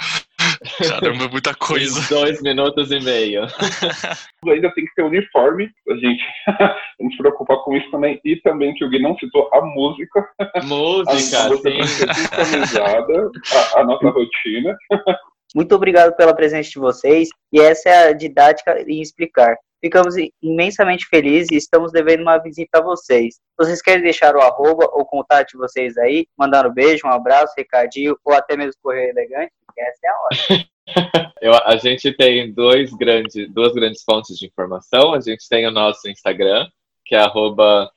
Caramba, 0.87 1.27
muita 1.27 1.55
coisa. 1.55 2.07
Dois 2.07 2.41
minutos 2.41 2.91
e 2.91 2.99
meio. 2.99 3.43
Ainda 4.45 4.71
tem 4.73 4.85
que 4.85 4.93
ter 4.95 5.03
uniforme, 5.03 5.69
a 5.89 5.93
gente 5.95 6.23
não 6.99 7.09
se 7.09 7.17
preocupar 7.17 7.57
com 7.63 7.75
isso 7.75 7.89
também. 7.89 8.19
E 8.23 8.35
também 8.41 8.73
que 8.75 8.85
o 8.85 8.89
Gui 8.89 9.01
não 9.01 9.17
citou 9.17 9.49
a 9.53 9.61
música. 9.61 10.27
Música, 10.63 11.39
a 11.39 11.49
música 11.49 12.45
sim. 12.45 12.79
A, 12.79 13.79
a 13.79 13.83
nossa 13.83 14.09
rotina. 14.09 14.75
Muito 15.55 15.75
obrigado 15.75 16.15
pela 16.15 16.35
presença 16.35 16.69
de 16.69 16.79
vocês. 16.79 17.29
E 17.51 17.59
essa 17.59 17.89
é 17.89 18.09
a 18.09 18.13
didática 18.13 18.81
em 18.87 19.01
explicar. 19.01 19.55
Ficamos 19.83 20.13
imensamente 20.43 21.07
felizes 21.07 21.49
e 21.51 21.55
estamos 21.55 21.91
devendo 21.91 22.21
uma 22.21 22.37
visita 22.37 22.77
a 22.77 22.83
vocês. 22.83 23.39
Vocês 23.57 23.81
querem 23.81 24.03
deixar 24.03 24.35
o 24.35 24.39
arroba 24.39 24.87
ou 24.91 25.03
contato 25.03 25.49
de 25.49 25.57
vocês 25.57 25.97
aí, 25.97 26.27
mandando 26.37 26.69
um 26.69 26.73
beijo, 26.73 27.07
um 27.07 27.09
abraço, 27.09 27.55
recadinho 27.57 28.15
ou 28.23 28.31
até 28.31 28.55
mesmo 28.55 28.79
correio 28.83 29.09
elegante? 29.09 29.51
Essa 29.77 29.99
é 30.03 30.09
a 30.09 30.21
hora. 30.21 30.71
Eu, 31.41 31.53
a 31.55 31.75
gente 31.77 32.11
tem 32.13 32.53
dois 32.53 32.93
grandes, 32.93 33.51
duas 33.51 33.73
grandes 33.73 34.03
fontes 34.03 34.37
de 34.37 34.45
informação. 34.45 35.13
A 35.13 35.19
gente 35.19 35.49
tem 35.49 35.65
o 35.65 35.71
nosso 35.71 36.07
Instagram, 36.09 36.69
que 37.05 37.15
é 37.15 37.19
arroba 37.19 37.89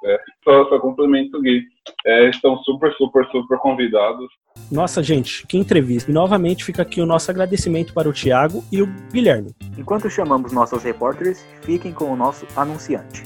é, 0.06 0.20
só, 0.44 0.70
só 0.70 0.80
complemento 0.80 1.38
o 1.38 1.42
Gui. 1.42 1.64
É, 2.06 2.32
super, 2.34 2.94
super, 2.98 3.26
super 3.32 3.58
convidados. 3.60 4.28
Nossa, 4.72 5.02
gente, 5.02 5.46
que 5.48 5.58
entrevista. 5.58 6.12
E 6.12 6.14
novamente 6.14 6.64
fica 6.64 6.82
aqui 6.82 7.00
o 7.00 7.06
nosso 7.06 7.32
agradecimento 7.32 7.94
para 7.94 8.10
o 8.10 8.14
Tiago 8.14 8.64
e 8.72 8.82
o 8.82 8.88
Guilherme. 9.12 9.52
Enquanto 9.78 10.10
chamamos 10.10 10.52
nossos 10.52 10.84
repórteres, 10.84 11.46
fiquem 11.62 11.94
com 11.94 12.12
o 12.12 12.16
nosso 12.16 12.46
anunciante. 12.56 13.24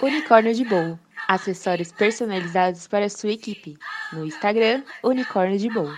Unicórnio 0.00 0.54
de 0.54 0.64
Bowl. 0.64 0.98
Acessórios 1.26 1.92
personalizados 1.92 2.86
para 2.86 3.08
sua 3.08 3.32
equipe. 3.32 3.76
No 4.12 4.24
Instagram, 4.24 4.82
Unicórnio 5.02 5.58
de 5.58 5.68
Bowl. 5.68 5.92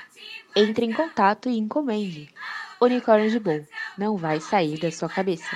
Entre 0.57 0.87
em 0.87 0.93
contato 0.93 1.49
e 1.49 1.59
encomende. 1.59 2.29
Unicórnio 2.81 3.31
de 3.31 3.39
Bowl. 3.39 3.65
Não 3.97 4.17
vai 4.17 4.41
sair 4.41 4.81
da 4.81 4.91
sua 4.91 5.09
cabeça. 5.09 5.55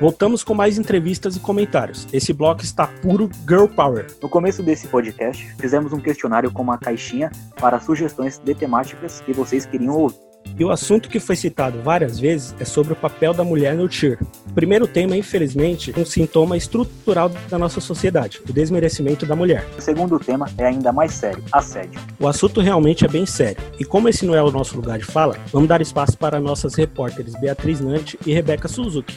Voltamos 0.00 0.44
com 0.44 0.54
mais 0.54 0.78
entrevistas 0.78 1.34
e 1.34 1.40
comentários. 1.40 2.06
Esse 2.12 2.32
bloco 2.32 2.62
está 2.62 2.86
puro 2.86 3.28
Girl 3.48 3.66
Power. 3.66 4.06
No 4.22 4.28
começo 4.28 4.62
desse 4.62 4.86
podcast, 4.86 5.44
fizemos 5.58 5.92
um 5.92 5.98
questionário 5.98 6.52
com 6.52 6.62
uma 6.62 6.78
caixinha 6.78 7.32
para 7.60 7.80
sugestões 7.80 8.38
de 8.38 8.54
temáticas 8.54 9.20
que 9.20 9.32
vocês 9.32 9.66
queriam 9.66 9.94
ouvir. 9.94 10.28
E 10.56 10.64
o 10.64 10.70
assunto 10.70 11.08
que 11.08 11.20
foi 11.20 11.36
citado 11.36 11.80
várias 11.82 12.18
vezes 12.18 12.54
é 12.58 12.64
sobre 12.64 12.92
o 12.92 12.96
papel 12.96 13.34
da 13.34 13.44
mulher 13.44 13.74
no 13.74 13.90
cheer. 13.90 14.18
O 14.46 14.52
primeiro 14.52 14.86
tema, 14.86 15.16
infelizmente, 15.16 15.92
é 15.96 16.00
um 16.00 16.06
sintoma 16.06 16.56
estrutural 16.56 17.28
da 17.48 17.58
nossa 17.58 17.80
sociedade, 17.80 18.40
o 18.48 18.52
desmerecimento 18.52 19.26
da 19.26 19.36
mulher. 19.36 19.66
O 19.76 19.80
segundo 19.80 20.18
tema 20.18 20.48
é 20.56 20.66
ainda 20.66 20.92
mais 20.92 21.12
sério, 21.12 21.42
assédio. 21.52 22.00
O 22.18 22.26
assunto 22.26 22.60
realmente 22.60 23.04
é 23.04 23.08
bem 23.08 23.26
sério. 23.26 23.62
E 23.78 23.84
como 23.84 24.08
esse 24.08 24.24
não 24.24 24.34
é 24.34 24.42
o 24.42 24.50
nosso 24.50 24.76
lugar 24.76 24.98
de 24.98 25.04
fala, 25.04 25.36
vamos 25.52 25.68
dar 25.68 25.80
espaço 25.80 26.16
para 26.16 26.40
nossas 26.40 26.74
repórteres 26.74 27.38
Beatriz 27.38 27.80
Nante 27.80 28.18
e 28.26 28.32
Rebeca 28.32 28.68
Suzuki. 28.68 29.16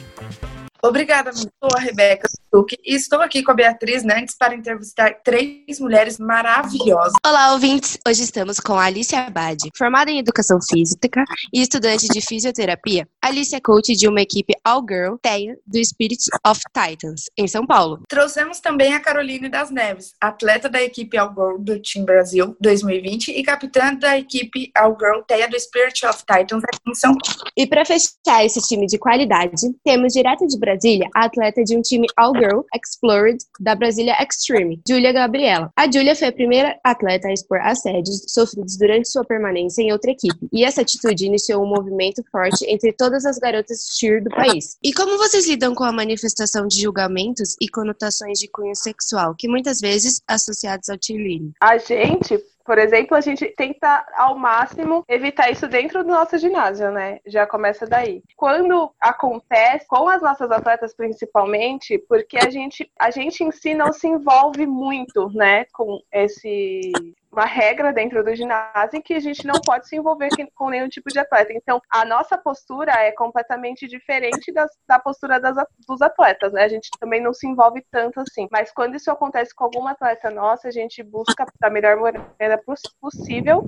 Obrigada, 0.84 1.32
sou 1.32 1.48
a 1.76 1.78
Rebeca 1.78 2.26
Suzuki 2.28 2.76
e 2.84 2.96
estou 2.96 3.20
aqui 3.20 3.40
com 3.44 3.52
a 3.52 3.54
Beatriz 3.54 4.02
Nantes 4.02 4.34
para 4.36 4.52
entrevistar 4.52 5.14
três 5.22 5.78
mulheres 5.78 6.18
maravilhosas. 6.18 7.12
Olá, 7.24 7.52
ouvintes! 7.52 7.96
Hoje 8.06 8.24
estamos 8.24 8.58
com 8.58 8.72
a 8.72 8.86
Alice 8.86 9.14
Abad, 9.14 9.60
formada 9.78 10.10
em 10.10 10.18
Educação 10.18 10.58
Física 10.60 11.22
e 11.54 11.62
estudante 11.62 12.08
de 12.08 12.20
Fisioterapia. 12.20 13.06
Alice 13.22 13.54
é 13.54 13.60
coach 13.60 13.94
de 13.94 14.08
uma 14.08 14.22
equipe 14.22 14.54
All 14.64 14.84
Girl, 14.84 15.14
TEA, 15.22 15.56
do 15.64 15.84
Spirit 15.84 16.24
of 16.44 16.60
Titans, 16.74 17.26
em 17.38 17.46
São 17.46 17.64
Paulo. 17.64 18.00
Trouxemos 18.08 18.58
também 18.58 18.92
a 18.92 18.98
Caroline 18.98 19.48
das 19.48 19.70
Neves, 19.70 20.14
atleta 20.20 20.68
da 20.68 20.82
equipe 20.82 21.16
All 21.16 21.32
Girl 21.32 21.58
do 21.60 21.80
Team 21.80 22.04
Brasil 22.04 22.56
2020 22.60 23.28
e 23.28 23.42
capitã 23.44 23.94
da 23.94 24.18
equipe 24.18 24.72
All 24.76 24.96
Girl 24.98 25.22
TEA 25.28 25.48
do 25.48 25.60
Spirit 25.60 26.04
of 26.06 26.24
Titans 26.26 26.64
aqui 26.64 26.90
em 26.90 26.94
São 26.96 27.16
Paulo. 27.16 27.50
E 27.56 27.68
para 27.68 27.84
fechar 27.84 28.44
esse 28.44 28.60
time 28.62 28.88
de 28.88 28.98
qualidade, 28.98 29.70
temos 29.84 30.12
direto 30.12 30.44
de 30.44 30.58
Brasília 30.58 30.71
a 31.14 31.24
atleta 31.24 31.62
de 31.62 31.76
um 31.76 31.82
time 31.82 32.06
All 32.16 32.32
Girl 32.34 32.60
Explored 32.74 33.38
da 33.60 33.74
Brasília 33.74 34.16
Extreme, 34.20 34.80
Julia 34.88 35.12
Gabriela. 35.12 35.70
A 35.76 35.90
Julia 35.90 36.14
foi 36.14 36.28
a 36.28 36.32
primeira 36.32 36.78
atleta 36.84 37.28
a 37.28 37.32
expor 37.32 37.60
assédios 37.60 38.24
sofridos 38.28 38.76
durante 38.76 39.08
sua 39.08 39.24
permanência 39.24 39.82
em 39.82 39.92
outra 39.92 40.10
equipe, 40.10 40.48
e 40.52 40.64
essa 40.64 40.82
atitude 40.82 41.26
iniciou 41.26 41.62
um 41.62 41.68
movimento 41.68 42.22
forte 42.30 42.64
entre 42.66 42.92
todas 42.92 43.24
as 43.24 43.38
garotas 43.38 43.96
cheer 43.98 44.22
do 44.22 44.30
país. 44.30 44.76
E 44.82 44.92
como 44.92 45.18
vocês 45.18 45.46
lidam 45.46 45.74
com 45.74 45.84
a 45.84 45.92
manifestação 45.92 46.66
de 46.66 46.80
julgamentos 46.80 47.56
e 47.60 47.68
conotações 47.68 48.38
de 48.38 48.48
cunho 48.48 48.74
sexual, 48.74 49.34
que 49.36 49.48
muitas 49.48 49.80
vezes 49.80 50.20
associados 50.26 50.88
ao 50.88 50.96
cheerleading? 51.00 51.52
A 51.60 51.78
gente 51.78 52.38
por 52.64 52.78
exemplo, 52.78 53.16
a 53.16 53.20
gente 53.20 53.46
tenta 53.56 54.06
ao 54.16 54.36
máximo 54.38 55.04
evitar 55.08 55.50
isso 55.50 55.68
dentro 55.68 56.02
do 56.02 56.10
nosso 56.10 56.38
ginásio, 56.38 56.90
né? 56.90 57.18
Já 57.26 57.46
começa 57.46 57.86
daí. 57.86 58.22
Quando 58.36 58.90
acontece 59.00 59.86
com 59.86 60.08
as 60.08 60.22
nossas 60.22 60.50
atletas 60.50 60.94
principalmente, 60.94 61.98
porque 62.08 62.38
a 62.38 62.50
gente 62.50 62.90
a 62.98 63.10
gente 63.10 63.42
em 63.44 63.50
si 63.50 63.74
não 63.74 63.92
se 63.92 64.06
envolve 64.06 64.66
muito, 64.66 65.30
né, 65.30 65.64
com 65.72 66.00
esse 66.12 66.92
uma 67.32 67.46
regra 67.46 67.92
dentro 67.92 68.22
do 68.22 68.34
ginásio 68.34 69.02
que 69.02 69.14
a 69.14 69.20
gente 69.20 69.46
não 69.46 69.58
pode 69.64 69.88
se 69.88 69.96
envolver 69.96 70.28
com 70.54 70.68
nenhum 70.68 70.88
tipo 70.88 71.08
de 71.08 71.18
atleta. 71.18 71.52
Então, 71.52 71.80
a 71.90 72.04
nossa 72.04 72.36
postura 72.36 72.92
é 72.92 73.10
completamente 73.12 73.88
diferente 73.88 74.52
das, 74.52 74.70
da 74.86 74.98
postura 74.98 75.40
das, 75.40 75.56
dos 75.88 76.02
atletas, 76.02 76.52
né? 76.52 76.64
A 76.64 76.68
gente 76.68 76.90
também 77.00 77.22
não 77.22 77.32
se 77.32 77.46
envolve 77.48 77.82
tanto 77.90 78.20
assim. 78.20 78.46
Mas 78.52 78.70
quando 78.70 78.96
isso 78.96 79.10
acontece 79.10 79.54
com 79.54 79.64
alguma 79.64 79.92
atleta 79.92 80.30
nossa, 80.30 80.68
a 80.68 80.70
gente 80.70 81.02
busca 81.02 81.46
da 81.58 81.70
melhor 81.70 81.96
maneira 81.96 82.62
possível 83.00 83.64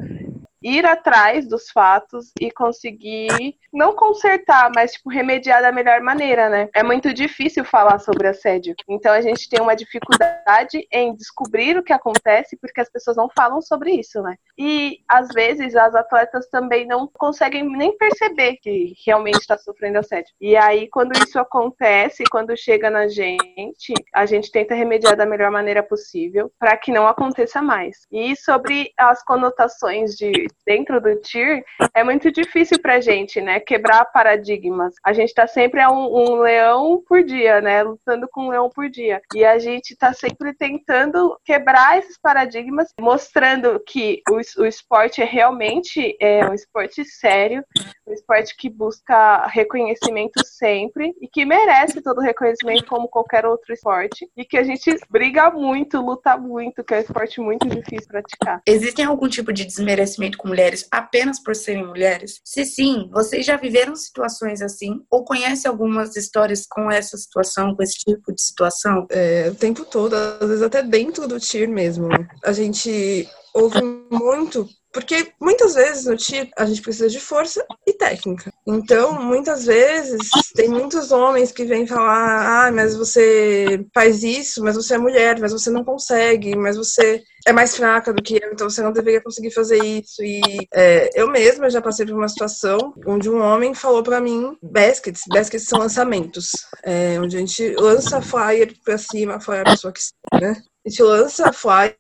ir 0.65 0.87
atrás 0.87 1.47
dos 1.47 1.71
fatos 1.71 2.33
e 2.41 2.51
conseguir 2.51 3.55
não 3.71 3.95
consertar, 3.95 4.71
mas 4.75 4.93
tipo 4.93 5.11
remediar 5.11 5.61
da 5.61 5.71
melhor 5.71 6.01
maneira, 6.01 6.49
né? 6.49 6.69
É 6.75 6.83
muito 6.83 7.13
difícil 7.13 7.65
falar 7.65 7.99
sobre 7.99 8.29
assédio. 8.29 8.75
Então 8.89 9.13
a 9.13 9.21
gente 9.21 9.49
tem 9.49 9.61
uma 9.61 9.77
dificuldade 9.77 10.87
em 10.91 11.15
descobrir 11.15 11.77
o 11.77 11.83
que 11.83 11.93
acontece 11.93 12.57
porque 12.57 12.81
as 12.81 12.89
pessoas 12.89 13.17
não 13.17 13.29
falam 13.29 13.61
sobre 13.61 13.91
isso, 13.93 14.23
né? 14.23 14.37
E 14.57 15.01
às 15.07 15.29
vezes 15.29 15.77
as 15.77 15.95
atletas 15.95 16.49
também 16.49 16.87
não 16.87 17.07
conseguem 17.13 17.69
nem 17.69 17.97
perceber 17.99 18.57
que 18.63 18.95
realmente 19.05 19.41
está 19.41 19.59
sofrendo 19.59 19.99
assédio. 19.99 20.33
E 20.41 20.57
aí 20.57 20.89
quando 20.89 21.13
isso 21.19 21.39
acontece, 21.39 22.25
quando 22.31 22.57
chega 22.57 22.89
na 22.89 23.07
gente, 23.07 23.93
a 24.15 24.25
gente 24.25 24.51
tenta 24.51 24.75
remediar 24.75 25.17
da 25.17 25.27
melhor 25.27 25.51
maneira 25.51 25.83
possível 25.83 26.51
para 26.59 26.77
que 26.77 26.91
não 26.91 27.07
aconteça 27.07 27.61
mais. 27.61 28.07
E 28.11 28.35
sobre 28.37 28.93
as 28.97 29.23
conotações 29.23 30.13
de 30.13 30.47
dentro 30.67 31.01
do 31.01 31.17
TIR, 31.17 31.65
é 31.95 32.03
muito 32.05 32.31
difícil 32.31 32.79
pra 32.81 33.01
gente, 33.01 33.41
né? 33.41 33.61
Quebrar 33.61 34.05
paradigmas. 34.07 34.95
A 35.05 35.13
gente 35.13 35.35
tá 35.35 35.47
sempre 35.47 35.81
a 35.81 35.91
um, 35.91 36.05
um, 36.05 36.37
leão 36.41 37.03
por 37.07 37.23
dia, 37.23 37.61
né? 37.61 37.83
Lutando 37.83 38.29
com 38.31 38.47
um 38.47 38.51
leão 38.51 38.69
por 38.69 38.89
dia. 38.89 39.21
E 39.35 39.45
a 39.45 39.59
gente 39.59 39.97
tá 39.97 40.13
sempre 40.13 40.55
tentando 40.55 41.37
quebrar 41.45 41.99
esses 41.99 42.19
paradigmas, 42.19 42.89
mostrando 43.01 43.81
que 43.87 44.23
o, 44.31 44.63
o 44.63 44.67
esporte 44.67 45.23
é 45.23 45.25
realmente 45.25 46.17
é 46.21 46.45
um 46.47 46.55
esporte 46.55 47.05
sério, 47.05 47.65
um 48.07 48.13
esporte 48.13 48.57
que 48.57 48.69
busca 48.69 49.47
reconhecimento 49.47 50.45
sempre 50.45 51.15
e 51.21 51.29
que 51.29 51.45
merece 51.45 52.03
todo 52.03 52.19
o 52.19 52.23
reconhecimento 52.23 52.87
como 52.87 53.09
qualquer 53.09 53.47
outro 53.47 53.73
esporte. 53.73 54.29
E 54.37 54.45
que 54.45 54.57
a 54.57 54.63
gente 54.63 54.97
briga 55.11 55.51
muito, 55.51 56.01
luta 56.01 56.37
muito, 56.37 56.83
que 56.85 56.95
é 56.95 56.99
um 56.99 57.01
esporte 57.01 57.41
muito 57.41 57.69
difícil 57.69 58.09
praticar. 58.09 58.61
Existem 58.67 59.05
algum 59.05 59.29
tipo 59.29 59.53
de 59.53 59.65
desmerecimento 59.65 60.34
com 60.37 60.49
mulheres 60.49 60.87
apenas 60.91 61.43
por 61.43 61.55
serem 61.55 61.87
mulheres? 61.87 62.41
Se 62.45 62.65
sim, 62.65 63.09
vocês 63.13 63.45
já 63.45 63.57
viveram 63.57 63.95
situações 63.97 64.61
assim? 64.63 65.01
Ou 65.11 65.25
conhecem 65.25 65.71
algumas 65.71 66.17
histórias 66.17 66.67
com 66.67 66.91
essa 66.91 67.17
situação, 67.17 67.75
com 67.75 67.83
esse 67.83 67.99
tipo 67.99 68.33
de 68.33 68.43
situação? 68.43 69.07
É, 69.11 69.49
o 69.51 69.55
tempo 69.55 69.85
todo, 69.85 70.15
às 70.15 70.49
vezes 70.49 70.63
até 70.63 70.83
dentro 70.83 71.27
do 71.27 71.41
TIR 71.41 71.69
mesmo. 71.69 72.09
A 72.43 72.53
gente 72.53 73.29
ouve 73.55 73.81
muito 74.11 74.69
porque 74.95 75.33
muitas 75.41 75.75
vezes 75.75 76.05
no 76.07 76.17
tiro 76.17 76.49
a 76.57 76.65
gente 76.65 76.81
precisa 76.81 77.09
de 77.09 77.19
força 77.19 77.67
e 77.85 77.93
técnica. 77.93 78.53
Então, 78.65 79.21
muitas 79.21 79.67
vezes 79.67 80.31
tem 80.55 80.69
muitos 80.69 81.11
homens 81.11 81.51
que 81.51 81.65
vêm 81.65 81.85
falar: 81.85 82.69
ah, 82.69 82.73
mas 82.73 82.97
você 82.97 83.85
faz 83.93 84.23
isso, 84.23 84.63
mas 84.63 84.77
você 84.77 84.95
é 84.95 84.99
mulher, 84.99 85.39
mas 85.41 85.53
você 85.53 85.69
não 85.69 85.85
consegue, 85.85 86.57
mas 86.57 86.77
você 86.77 87.21
é 87.45 87.53
mais 87.53 87.77
fraca 87.77 88.13
do 88.13 88.23
que 88.23 88.41
eu, 88.43 88.53
então 88.53 88.71
você 88.71 88.83
não 88.83 88.93
deveria 88.93 89.21
conseguir 89.21 89.51
fazer 89.51 89.83
isso. 89.85 90.23
E 90.23 90.41
é, 90.73 91.11
eu 91.21 91.29
mesma 91.29 91.69
já 91.69 91.83
passei 91.83 92.07
por 92.07 92.15
uma 92.15 92.29
situação 92.29 92.95
onde 93.05 93.29
um 93.29 93.41
homem 93.41 93.75
falou 93.75 94.03
para 94.03 94.21
mim: 94.21 94.57
baskets, 94.63 95.23
baskets 95.29 95.67
são 95.67 95.81
lançamentos, 95.81 96.53
é, 96.85 97.19
onde 97.21 97.37
a 97.37 97.41
gente 97.41 97.75
lança 97.75 98.23
flyer 98.23 98.73
pra 98.85 98.97
cima, 98.97 99.41
flyer 99.41 99.63
a 99.63 99.71
pessoa 99.73 99.93
que 99.93 100.01
né? 100.41 100.57
A 100.87 100.89
gente 100.89 101.03
lança 101.03 101.53
flyer 101.53 101.97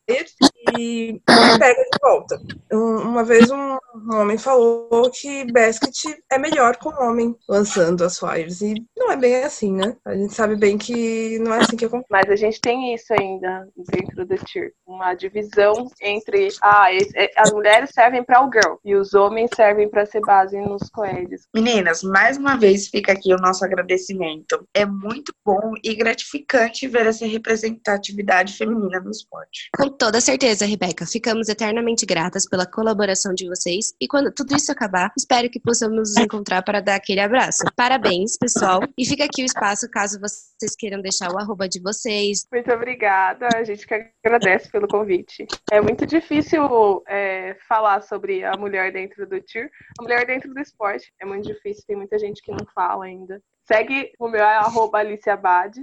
e 0.79 1.21
pega 1.27 1.83
de 1.83 1.99
volta. 2.01 2.41
Uma 2.73 3.25
vez 3.25 3.51
um, 3.51 3.79
homem 4.13 4.39
falou 4.39 5.11
que 5.11 5.51
basket 5.53 6.17
é 6.31 6.39
melhor 6.39 6.77
com 6.77 6.91
o 6.91 7.09
homem 7.09 7.35
lançando 7.49 8.05
as 8.05 8.19
flyers. 8.19 8.61
E 8.61 8.75
não 8.97 9.11
é 9.11 9.17
bem 9.17 9.37
assim, 9.45 9.73
né? 9.73 9.97
A 10.05 10.15
gente 10.15 10.35
sabe 10.35 10.57
bem 10.57 10.77
que 10.77 11.39
não 11.41 11.55
é 11.55 11.61
assim 11.61 11.77
que 11.77 11.85
acontece. 11.85 12.09
Mas 12.11 12.29
a 12.31 12.37
gente 12.37 12.61
tem 12.61 12.95
isso 12.95 13.13
ainda 13.19 13.67
dentro 13.77 14.27
do 14.27 14.37
tier. 14.45 14.73
Uma 14.87 15.15
divisão 15.15 15.89
entre 16.01 16.49
ah, 16.63 16.89
as 17.37 17.53
mulheres 17.53 17.91
servem 17.91 18.23
para 18.23 18.45
o 18.45 18.51
girl 18.51 18.77
e 18.85 18.95
os 18.95 19.15
homens 19.15 19.51
servem 19.55 19.89
para 19.89 20.07
ser 20.07 20.21
base 20.21 20.61
nos 20.61 20.89
coédios. 20.91 21.43
Meninas, 21.55 22.03
mais 22.03 22.37
uma 22.37 22.57
vez 22.57 22.89
fica 22.89 23.13
aqui 23.13 23.33
o 23.33 23.39
nosso 23.39 23.65
agradecimento. 23.65 24.67
É 24.75 24.85
muito 24.85 25.33
bom 25.45 25.73
e 25.83 25.95
gratificante 25.95 26.89
ver 26.89 27.07
essa 27.07 27.27
representatividade 27.27 28.55
feminina 28.57 29.01
no 29.01 29.11
esporte. 29.11 29.69
Com 29.77 29.89
toda 29.89 30.21
certeza, 30.21 30.64
Rebeca. 30.65 31.07
Ficamos 31.07 31.49
eternamente 31.49 32.07
gratas 32.07 32.49
pela 32.49 32.67
colaboração 32.67 33.35
de 33.35 33.49
vocês 33.49 33.95
e 34.01 34.07
quando 34.07 34.33
tudo 34.33 34.57
isso 34.57 34.71
acabar, 34.71 35.13
espero 35.17 35.51
que 35.51 35.61
possamos 35.61 35.97
nos 35.97 36.17
encontrar 36.17 36.63
para 36.63 36.81
dar 36.81 36.97
aquele 36.97 37.21
abraço. 37.21 37.65
Parabéns, 37.77 38.37
pessoal. 38.37 38.81
E 38.97 39.07
fica 39.07 39.25
aqui 39.25 39.43
o 39.43 39.47
espaço 39.47 39.89
caso 39.91 40.21
vocês 40.21 40.75
queiram 40.77 41.01
deixar 41.01 41.33
o 41.33 41.39
arroba 41.39 41.69
de 41.69 41.81
vocês. 41.81 42.47
Muito 42.53 42.73
obrigada. 42.73 43.49
A 43.55 43.65
gente 43.65 43.87
que 43.87 43.95
agradece 44.25 44.71
pelo 44.71 44.89
convite. 44.89 45.47
É 45.71 45.81
muito 45.81 46.07
difícil 46.07 47.03
é, 47.07 47.57
falar 47.69 48.03
sobre 48.03 48.45
a 48.45 48.57
mulher 48.57 48.93
dentro 48.93 49.27
do 49.27 49.41
TIR, 49.41 49.71
a 49.99 50.03
mulher 50.03 50.27
dentro 50.27 50.53
do 50.53 50.61
esporte. 50.61 51.13
É 51.21 51.25
muito 51.25 51.47
difícil, 51.47 51.85
tem 51.87 51.97
muita 51.97 52.19
gente 52.19 52.43
que 52.43 52.51
não 52.51 52.67
fala 52.75 53.05
ainda. 53.05 53.41
Segue 53.67 54.13
o 54.19 54.29
meu 54.29 54.45
arroba 54.45 54.99
Alice 54.99 55.29
Abad. 55.29 55.75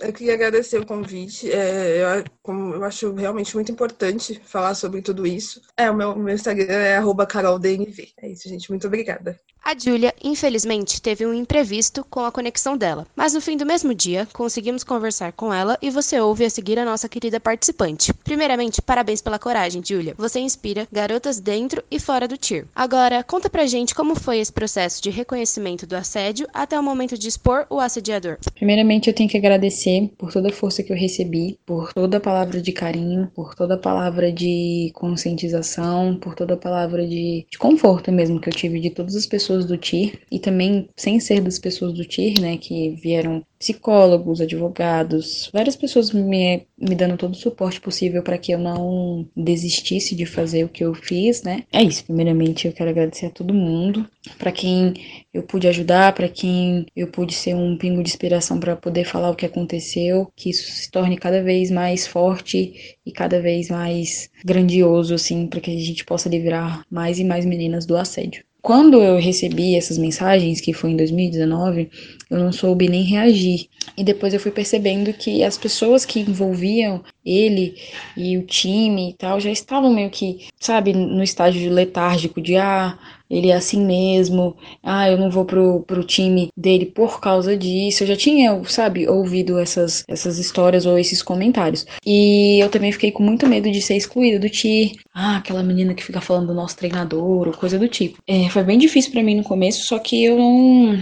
Eu 0.00 0.12
queria 0.12 0.34
agradecer 0.34 0.78
o 0.78 0.86
convite. 0.86 1.50
É, 1.50 2.18
eu, 2.18 2.24
como, 2.42 2.74
eu 2.74 2.84
acho 2.84 3.12
realmente 3.14 3.54
muito 3.54 3.70
importante 3.70 4.40
falar 4.44 4.74
sobre 4.74 5.02
tudo 5.02 5.26
isso. 5.26 5.60
É, 5.76 5.90
o 5.90 5.94
meu, 5.94 6.16
meu 6.16 6.34
Instagram 6.34 6.74
é 6.74 7.00
caroldnv. 7.26 8.12
É 8.20 8.28
isso, 8.28 8.48
gente. 8.48 8.70
Muito 8.70 8.86
obrigada. 8.86 9.38
A 9.62 9.78
Julia, 9.78 10.14
infelizmente, 10.24 11.02
teve 11.02 11.26
um 11.26 11.34
imprevisto 11.34 12.02
com 12.08 12.20
a 12.20 12.32
conexão 12.32 12.78
dela, 12.78 13.06
mas 13.14 13.34
no 13.34 13.42
fim 13.42 13.58
do 13.58 13.66
mesmo 13.66 13.94
dia, 13.94 14.26
conseguimos 14.32 14.82
conversar 14.82 15.32
com 15.32 15.52
ela 15.52 15.78
e 15.82 15.90
você 15.90 16.18
ouve 16.18 16.46
a 16.46 16.50
seguir 16.50 16.78
a 16.78 16.84
nossa 16.84 17.08
querida 17.10 17.38
participante. 17.38 18.12
Primeiramente, 18.12 18.80
parabéns 18.80 19.20
pela 19.20 19.38
coragem, 19.38 19.82
Julia. 19.84 20.14
Você 20.16 20.40
inspira 20.40 20.88
garotas 20.90 21.38
dentro 21.38 21.84
e 21.90 22.00
fora 22.00 22.26
do 22.26 22.38
TIR. 22.38 22.66
Agora, 22.74 23.22
conta 23.22 23.50
pra 23.50 23.66
gente 23.66 23.94
como 23.94 24.14
foi 24.14 24.38
esse 24.38 24.52
processo 24.52 25.02
de 25.02 25.10
reconhecimento 25.10 25.86
do 25.86 25.94
assédio 25.94 26.48
até 26.54 26.80
o 26.80 26.82
momento 26.82 27.18
de 27.18 27.28
expor 27.28 27.66
o 27.68 27.78
assediador. 27.78 28.38
Primeiramente, 28.54 29.08
eu 29.08 29.14
tenho 29.14 29.28
que 29.28 29.36
agradecer 29.36 29.89
por 30.18 30.32
toda 30.32 30.48
a 30.48 30.52
força 30.52 30.82
que 30.82 30.92
eu 30.92 30.96
recebi, 30.96 31.58
por 31.66 31.92
toda 31.92 32.16
a 32.18 32.20
palavra 32.20 32.60
de 32.60 32.72
carinho, 32.72 33.30
por 33.34 33.54
toda 33.54 33.74
a 33.74 33.78
palavra 33.78 34.32
de 34.32 34.90
conscientização, 34.94 36.16
por 36.18 36.34
toda 36.34 36.54
a 36.54 36.56
palavra 36.56 37.06
de, 37.06 37.46
de 37.50 37.58
conforto 37.58 38.12
mesmo 38.12 38.40
que 38.40 38.48
eu 38.48 38.52
tive 38.52 38.80
de 38.80 38.90
todas 38.90 39.14
as 39.16 39.26
pessoas 39.26 39.64
do 39.64 39.76
TIR 39.76 40.20
e 40.30 40.38
também 40.38 40.88
sem 40.96 41.20
ser 41.20 41.40
das 41.40 41.58
pessoas 41.58 41.92
do 41.92 42.04
TIR, 42.04 42.40
né, 42.40 42.56
que 42.56 42.90
vieram 42.90 43.44
psicólogos, 43.60 44.40
advogados, 44.40 45.50
várias 45.52 45.76
pessoas 45.76 46.10
me, 46.12 46.62
me 46.78 46.94
dando 46.96 47.18
todo 47.18 47.34
o 47.34 47.36
suporte 47.36 47.78
possível 47.78 48.22
para 48.22 48.38
que 48.38 48.52
eu 48.52 48.58
não 48.58 49.28
desistisse 49.36 50.16
de 50.16 50.24
fazer 50.24 50.64
o 50.64 50.68
que 50.68 50.82
eu 50.82 50.94
fiz, 50.94 51.42
né? 51.42 51.64
É 51.70 51.82
isso. 51.82 52.02
Primeiramente, 52.04 52.66
eu 52.66 52.72
quero 52.72 52.88
agradecer 52.88 53.26
a 53.26 53.30
todo 53.30 53.52
mundo, 53.52 54.08
para 54.38 54.50
quem 54.50 54.94
eu 55.32 55.42
pude 55.42 55.68
ajudar, 55.68 56.14
para 56.14 56.26
quem 56.26 56.86
eu 56.96 57.08
pude 57.08 57.34
ser 57.34 57.54
um 57.54 57.76
pingo 57.76 58.02
de 58.02 58.08
inspiração 58.08 58.58
para 58.58 58.74
poder 58.74 59.04
falar 59.04 59.30
o 59.30 59.36
que 59.36 59.44
aconteceu, 59.44 60.32
que 60.34 60.48
isso 60.48 60.70
se 60.70 60.90
torne 60.90 61.18
cada 61.18 61.42
vez 61.42 61.70
mais 61.70 62.06
forte 62.06 62.96
e 63.04 63.12
cada 63.12 63.42
vez 63.42 63.68
mais 63.68 64.30
grandioso, 64.42 65.12
assim, 65.12 65.46
para 65.46 65.60
que 65.60 65.70
a 65.70 65.78
gente 65.78 66.06
possa 66.06 66.30
livrar 66.30 66.82
mais 66.90 67.18
e 67.18 67.24
mais 67.24 67.44
meninas 67.44 67.84
do 67.84 67.94
assédio. 67.94 68.42
Quando 68.62 69.02
eu 69.02 69.18
recebi 69.18 69.74
essas 69.74 69.96
mensagens, 69.96 70.60
que 70.60 70.74
foi 70.74 70.90
em 70.90 70.96
2019, 70.96 71.90
eu 72.30 72.38
não 72.38 72.52
soube 72.52 72.88
nem 72.88 73.02
reagir. 73.02 73.66
E 73.96 74.04
depois 74.04 74.32
eu 74.32 74.40
fui 74.40 74.52
percebendo 74.52 75.12
que 75.12 75.42
as 75.42 75.58
pessoas 75.58 76.04
que 76.04 76.20
envolviam 76.20 77.02
ele 77.24 77.74
e 78.16 78.38
o 78.38 78.42
time 78.42 79.10
e 79.10 79.14
tal 79.14 79.40
já 79.40 79.50
estavam 79.50 79.92
meio 79.92 80.10
que, 80.10 80.46
sabe, 80.58 80.92
no 80.92 81.22
estágio 81.22 81.70
letárgico 81.70 82.40
de 82.40 82.56
ah, 82.56 82.96
ele 83.30 83.50
é 83.50 83.54
assim 83.54 83.84
mesmo, 83.84 84.56
ah, 84.82 85.08
eu 85.08 85.16
não 85.16 85.30
vou 85.30 85.44
pro, 85.44 85.80
pro 85.86 86.02
time 86.02 86.48
dele 86.56 86.86
por 86.86 87.20
causa 87.20 87.56
disso. 87.56 88.02
Eu 88.02 88.08
já 88.08 88.16
tinha, 88.16 88.60
sabe, 88.64 89.08
ouvido 89.08 89.58
essas, 89.58 90.04
essas 90.08 90.38
histórias 90.38 90.84
ou 90.84 90.98
esses 90.98 91.22
comentários. 91.22 91.86
E 92.04 92.58
eu 92.60 92.68
também 92.68 92.90
fiquei 92.90 93.12
com 93.12 93.22
muito 93.22 93.46
medo 93.46 93.70
de 93.70 93.80
ser 93.80 93.96
excluída 93.96 94.38
do 94.38 94.50
TI. 94.50 94.96
Ah, 95.14 95.36
aquela 95.36 95.62
menina 95.62 95.94
que 95.94 96.02
fica 96.02 96.20
falando 96.20 96.48
do 96.48 96.54
nosso 96.54 96.76
treinador 96.76 97.46
ou 97.46 97.54
coisa 97.54 97.78
do 97.78 97.88
tipo. 97.88 98.18
É, 98.26 98.48
foi 98.48 98.64
bem 98.64 98.78
difícil 98.78 99.12
para 99.12 99.22
mim 99.22 99.36
no 99.36 99.44
começo, 99.44 99.84
só 99.84 99.98
que 99.98 100.24
eu 100.24 100.36
não 100.36 101.00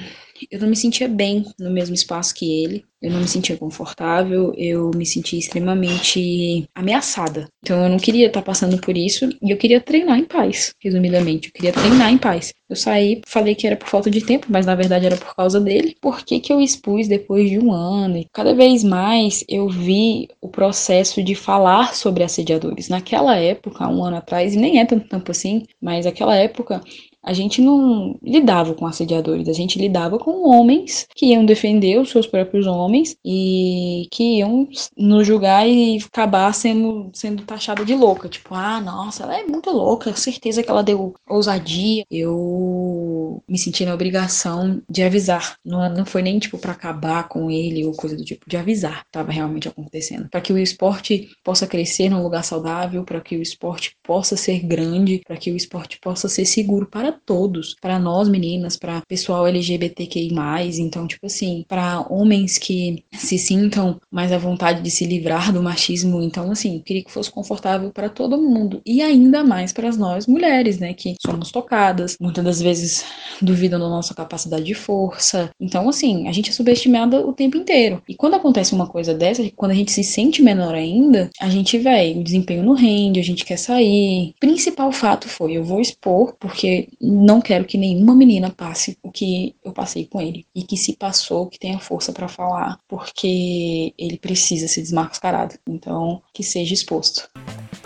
eu 0.51 0.61
não 0.61 0.69
me 0.69 0.77
sentia 0.77 1.09
bem 1.09 1.45
no 1.59 1.71
mesmo 1.71 1.95
espaço 1.95 2.35
que 2.35 2.63
ele, 2.63 2.85
eu 3.01 3.11
não 3.13 3.21
me 3.21 3.29
sentia 3.29 3.57
confortável, 3.57 4.53
eu 4.57 4.91
me 4.95 5.07
sentia 5.07 5.39
extremamente 5.39 6.69
ameaçada. 6.75 7.47
Então 7.63 7.85
eu 7.85 7.89
não 7.89 7.97
queria 7.97 8.27
estar 8.27 8.43
passando 8.43 8.81
por 8.81 8.97
isso 8.97 9.29
e 9.41 9.51
eu 9.53 9.57
queria 9.57 9.81
treinar 9.81 10.19
em 10.19 10.25
paz, 10.25 10.75
resumidamente. 10.83 11.49
Eu 11.49 11.53
queria 11.53 11.73
treinar 11.73 12.13
em 12.13 12.19
paz. 12.19 12.53
Eu 12.69 12.77
saí, 12.77 13.23
falei 13.27 13.55
que 13.55 13.67
era 13.67 13.77
por 13.77 13.89
falta 13.89 14.11
de 14.11 14.21
tempo, 14.21 14.49
mas 14.51 14.67
na 14.67 14.75
verdade 14.75 15.07
era 15.07 15.17
por 15.17 15.35
causa 15.35 15.61
dele. 15.61 15.97
Por 16.01 16.25
que, 16.25 16.41
que 16.41 16.53
eu 16.53 16.61
expus 16.61 17.07
depois 17.07 17.49
de 17.49 17.59
um 17.59 17.73
ano? 17.73 18.19
E 18.19 18.27
cada 18.33 18.53
vez 18.53 18.83
mais 18.83 19.45
eu 19.49 19.69
vi 19.69 20.29
o 20.41 20.49
processo 20.49 21.23
de 21.23 21.35
falar 21.35 21.95
sobre 21.95 22.25
assediadores. 22.25 22.89
Naquela 22.89 23.37
época, 23.37 23.89
um 23.89 24.05
ano 24.05 24.17
atrás, 24.17 24.55
e 24.55 24.59
nem 24.59 24.81
é 24.81 24.85
tanto 24.85 25.09
tempo 25.09 25.31
assim, 25.31 25.65
mas 25.81 26.05
naquela 26.05 26.35
época 26.37 26.81
a 27.23 27.33
gente 27.33 27.61
não 27.61 28.19
lidava 28.23 28.75
com 28.75 28.87
assediadores, 28.87 29.49
a 29.49 29.53
gente 29.53 29.79
lidava 29.79 30.19
com 30.19 30.49
homens 30.49 31.07
que 31.15 31.27
iam 31.27 31.45
defender 31.45 31.99
os 32.01 32.11
seus 32.11 32.27
próprios 32.27 32.67
homens 32.67 33.17
e 33.25 34.07
que 34.11 34.39
iam 34.39 34.69
nos 34.97 35.27
julgar 35.27 35.69
e 35.69 35.99
acabar 35.99 36.53
sendo, 36.55 37.11
sendo 37.13 37.43
taxada 37.43 37.85
de 37.85 37.95
louca. 37.95 38.29
Tipo, 38.29 38.55
ah, 38.55 38.81
nossa, 38.81 39.25
ela 39.25 39.39
é 39.39 39.45
muito 39.45 39.71
louca, 39.71 40.15
certeza 40.15 40.63
que 40.63 40.71
ela 40.71 40.83
deu 40.83 41.15
ousadia. 41.29 42.05
Eu 42.11 43.43
me 43.49 43.59
senti 43.59 43.85
na 43.85 43.95
obrigação 43.95 44.81
de 44.89 45.03
avisar. 45.03 45.57
Não, 45.65 45.89
não 45.93 46.07
foi 46.07 46.23
nem, 46.23 46.39
tipo, 46.39 46.59
para 46.59 46.73
acabar 46.73 47.29
com 47.29 47.51
ele 47.51 47.85
ou 47.85 47.93
coisa 47.93 48.17
do 48.17 48.25
tipo, 48.25 48.49
de 48.49 48.57
avisar 48.57 49.03
que 49.03 49.09
estava 49.09 49.33
realmente 49.33 49.69
acontecendo. 49.69 50.29
Para 50.31 50.41
que 50.41 50.53
o 50.53 50.59
esporte 50.59 51.29
possa 51.45 51.67
crescer 51.67 52.09
num 52.09 52.23
lugar 52.23 52.45
saudável, 52.45 53.05
para 53.05 53.21
que 53.21 53.37
o 53.37 53.43
esporte 53.43 53.97
possa 54.03 54.37
ser 54.37 54.61
grande, 54.61 55.21
para 55.27 55.37
que 55.37 55.51
o 55.51 55.57
esporte 55.57 55.99
possa 56.01 56.29
ser 56.29 56.45
seguro 56.45 56.87
para 56.87 57.08
para 57.09 57.13
todos, 57.13 57.75
para 57.81 57.99
nós 57.99 58.29
meninas, 58.29 58.77
para 58.77 59.03
pessoal 59.03 59.47
LGBTQI+, 59.47 60.31
então 60.79 61.07
tipo 61.07 61.27
assim, 61.27 61.65
para 61.67 62.05
homens 62.11 62.59
que 62.59 63.05
se 63.13 63.39
sintam 63.39 64.01
mais 64.11 64.33
à 64.33 64.39
vontade 64.39 64.83
de 64.83 64.91
se 64.91 65.07
livrar 65.07 65.53
do 65.53 65.63
machismo, 65.63 66.23
então 66.23 66.51
assim, 66.51 66.81
queria 66.81 67.03
que 67.03 67.11
fosse 67.11 67.31
confortável 67.31 67.91
para 67.91 68.09
todo 68.09 68.41
mundo 68.41 68.83
e 68.85 69.01
ainda 69.01 69.43
mais 69.43 69.73
para 69.73 69.91
nós 69.93 70.27
mulheres, 70.27 70.79
né, 70.79 70.93
que 70.93 71.17
somos 71.25 71.51
tocadas, 71.51 72.17
muitas 72.21 72.45
das 72.45 72.61
vezes 72.61 73.05
duvidam 73.41 73.81
da 73.81 73.89
nossa 73.89 74.15
capacidade 74.15 74.65
de 74.65 74.75
força. 74.75 75.51
Então 75.59 75.89
assim, 75.89 76.29
a 76.29 76.33
gente 76.33 76.51
é 76.51 76.53
subestimada 76.53 77.27
o 77.27 77.33
tempo 77.33 77.57
inteiro. 77.57 78.03
E 78.09 78.15
quando 78.15 78.35
acontece 78.35 78.75
uma 78.75 78.87
coisa 78.87 79.15
dessa, 79.15 79.49
quando 79.57 79.73
a 79.73 79.75
gente 79.75 79.93
se 79.93 80.05
sente 80.05 80.43
menor 80.43 80.75
ainda, 80.75 81.31
a 81.41 81.49
gente, 81.49 81.79
velho, 81.79 82.21
o 82.21 82.25
desempenho 82.25 82.63
não 82.63 82.75
rende, 82.75 83.21
a 83.21 83.25
gente 83.25 83.45
quer 83.45 83.57
sair. 83.57 84.35
O 84.37 84.41
principal 84.41 84.93
fato 84.93 85.29
foi, 85.29 85.53
eu 85.53 85.65
vou 85.65 85.81
expor 85.81 86.37
porque 86.39 86.89
não 87.01 87.41
quero 87.41 87.65
que 87.65 87.79
nenhuma 87.79 88.15
menina 88.15 88.51
passe 88.51 88.99
o 89.03 89.11
que 89.11 89.55
eu 89.65 89.73
passei 89.73 90.07
com 90.07 90.21
ele. 90.21 90.47
E 90.55 90.63
que 90.63 90.77
se 90.77 90.97
passou, 90.97 91.47
que 91.47 91.59
tenha 91.59 91.79
força 91.79 92.13
para 92.13 92.29
falar, 92.29 92.79
porque 92.89 93.93
ele 93.99 94.19
precisa 94.19 94.69
ser 94.69 94.83
desmascarado. 94.83 95.55
Então, 95.67 96.23
que 96.33 96.43
seja 96.43 96.75
exposto. 96.75 97.29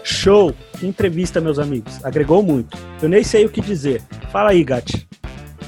Show! 0.02 0.54
Que 0.78 0.86
entrevista, 0.86 1.40
meus 1.40 1.58
amigos. 1.58 2.04
Agregou 2.04 2.42
muito. 2.42 2.76
Eu 3.00 3.08
nem 3.08 3.22
sei 3.22 3.44
o 3.44 3.50
que 3.50 3.60
dizer. 3.60 4.02
Fala 4.30 4.50
aí, 4.50 4.64
Gatti. 4.64 5.06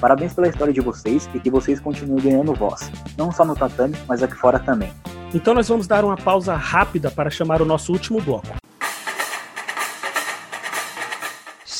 Parabéns 0.01 0.35
pela 0.35 0.49
história 0.49 0.73
de 0.73 0.81
vocês 0.81 1.29
e 1.35 1.41
que 1.41 1.51
vocês 1.51 1.81
continuem 1.81 2.23
ganhando 2.23 2.53
voz. 2.53 2.91
Não 3.17 3.33
só 3.33 3.45
no 3.45 3.55
tatame, 3.55 3.95
mas 4.07 4.23
aqui 4.23 4.35
fora 4.35 4.59
também. 4.59 4.91
Então 5.33 5.55
nós 5.55 5.69
vamos 5.69 5.87
dar 5.87 6.05
uma 6.05 6.17
pausa 6.17 6.55
rápida 6.55 7.11
para 7.11 7.31
chamar 7.31 7.63
o 7.63 7.65
nosso 7.65 7.93
último 7.93 8.21
bloco. 8.21 8.64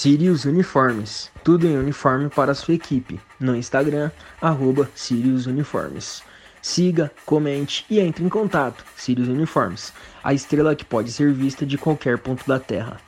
Sirius 0.05 0.45
Uniformes. 0.45 1.31
Tudo 1.43 1.67
em 1.67 1.79
uniforme 1.79 2.29
para 2.29 2.53
sua 2.53 2.75
equipe. 2.75 3.19
No 3.41 3.57
Instagram, 3.57 4.11
arroba 4.39 4.87
Sirius 4.95 5.47
Uniformes. 5.47 6.23
Siga, 6.61 7.11
comente 7.25 7.87
e 7.89 8.01
entre 8.01 8.23
em 8.23 8.29
contato. 8.29 8.85
Sirius 8.99 9.29
Uniformes. 9.29 9.95
A 10.23 10.35
estrela 10.35 10.77
que 10.77 10.85
pode 10.85 11.11
ser 11.11 11.33
vista 11.33 11.65
de 11.65 11.79
qualquer 11.79 12.19
ponto 12.19 12.47
da 12.47 12.61
Terra. 12.61 12.99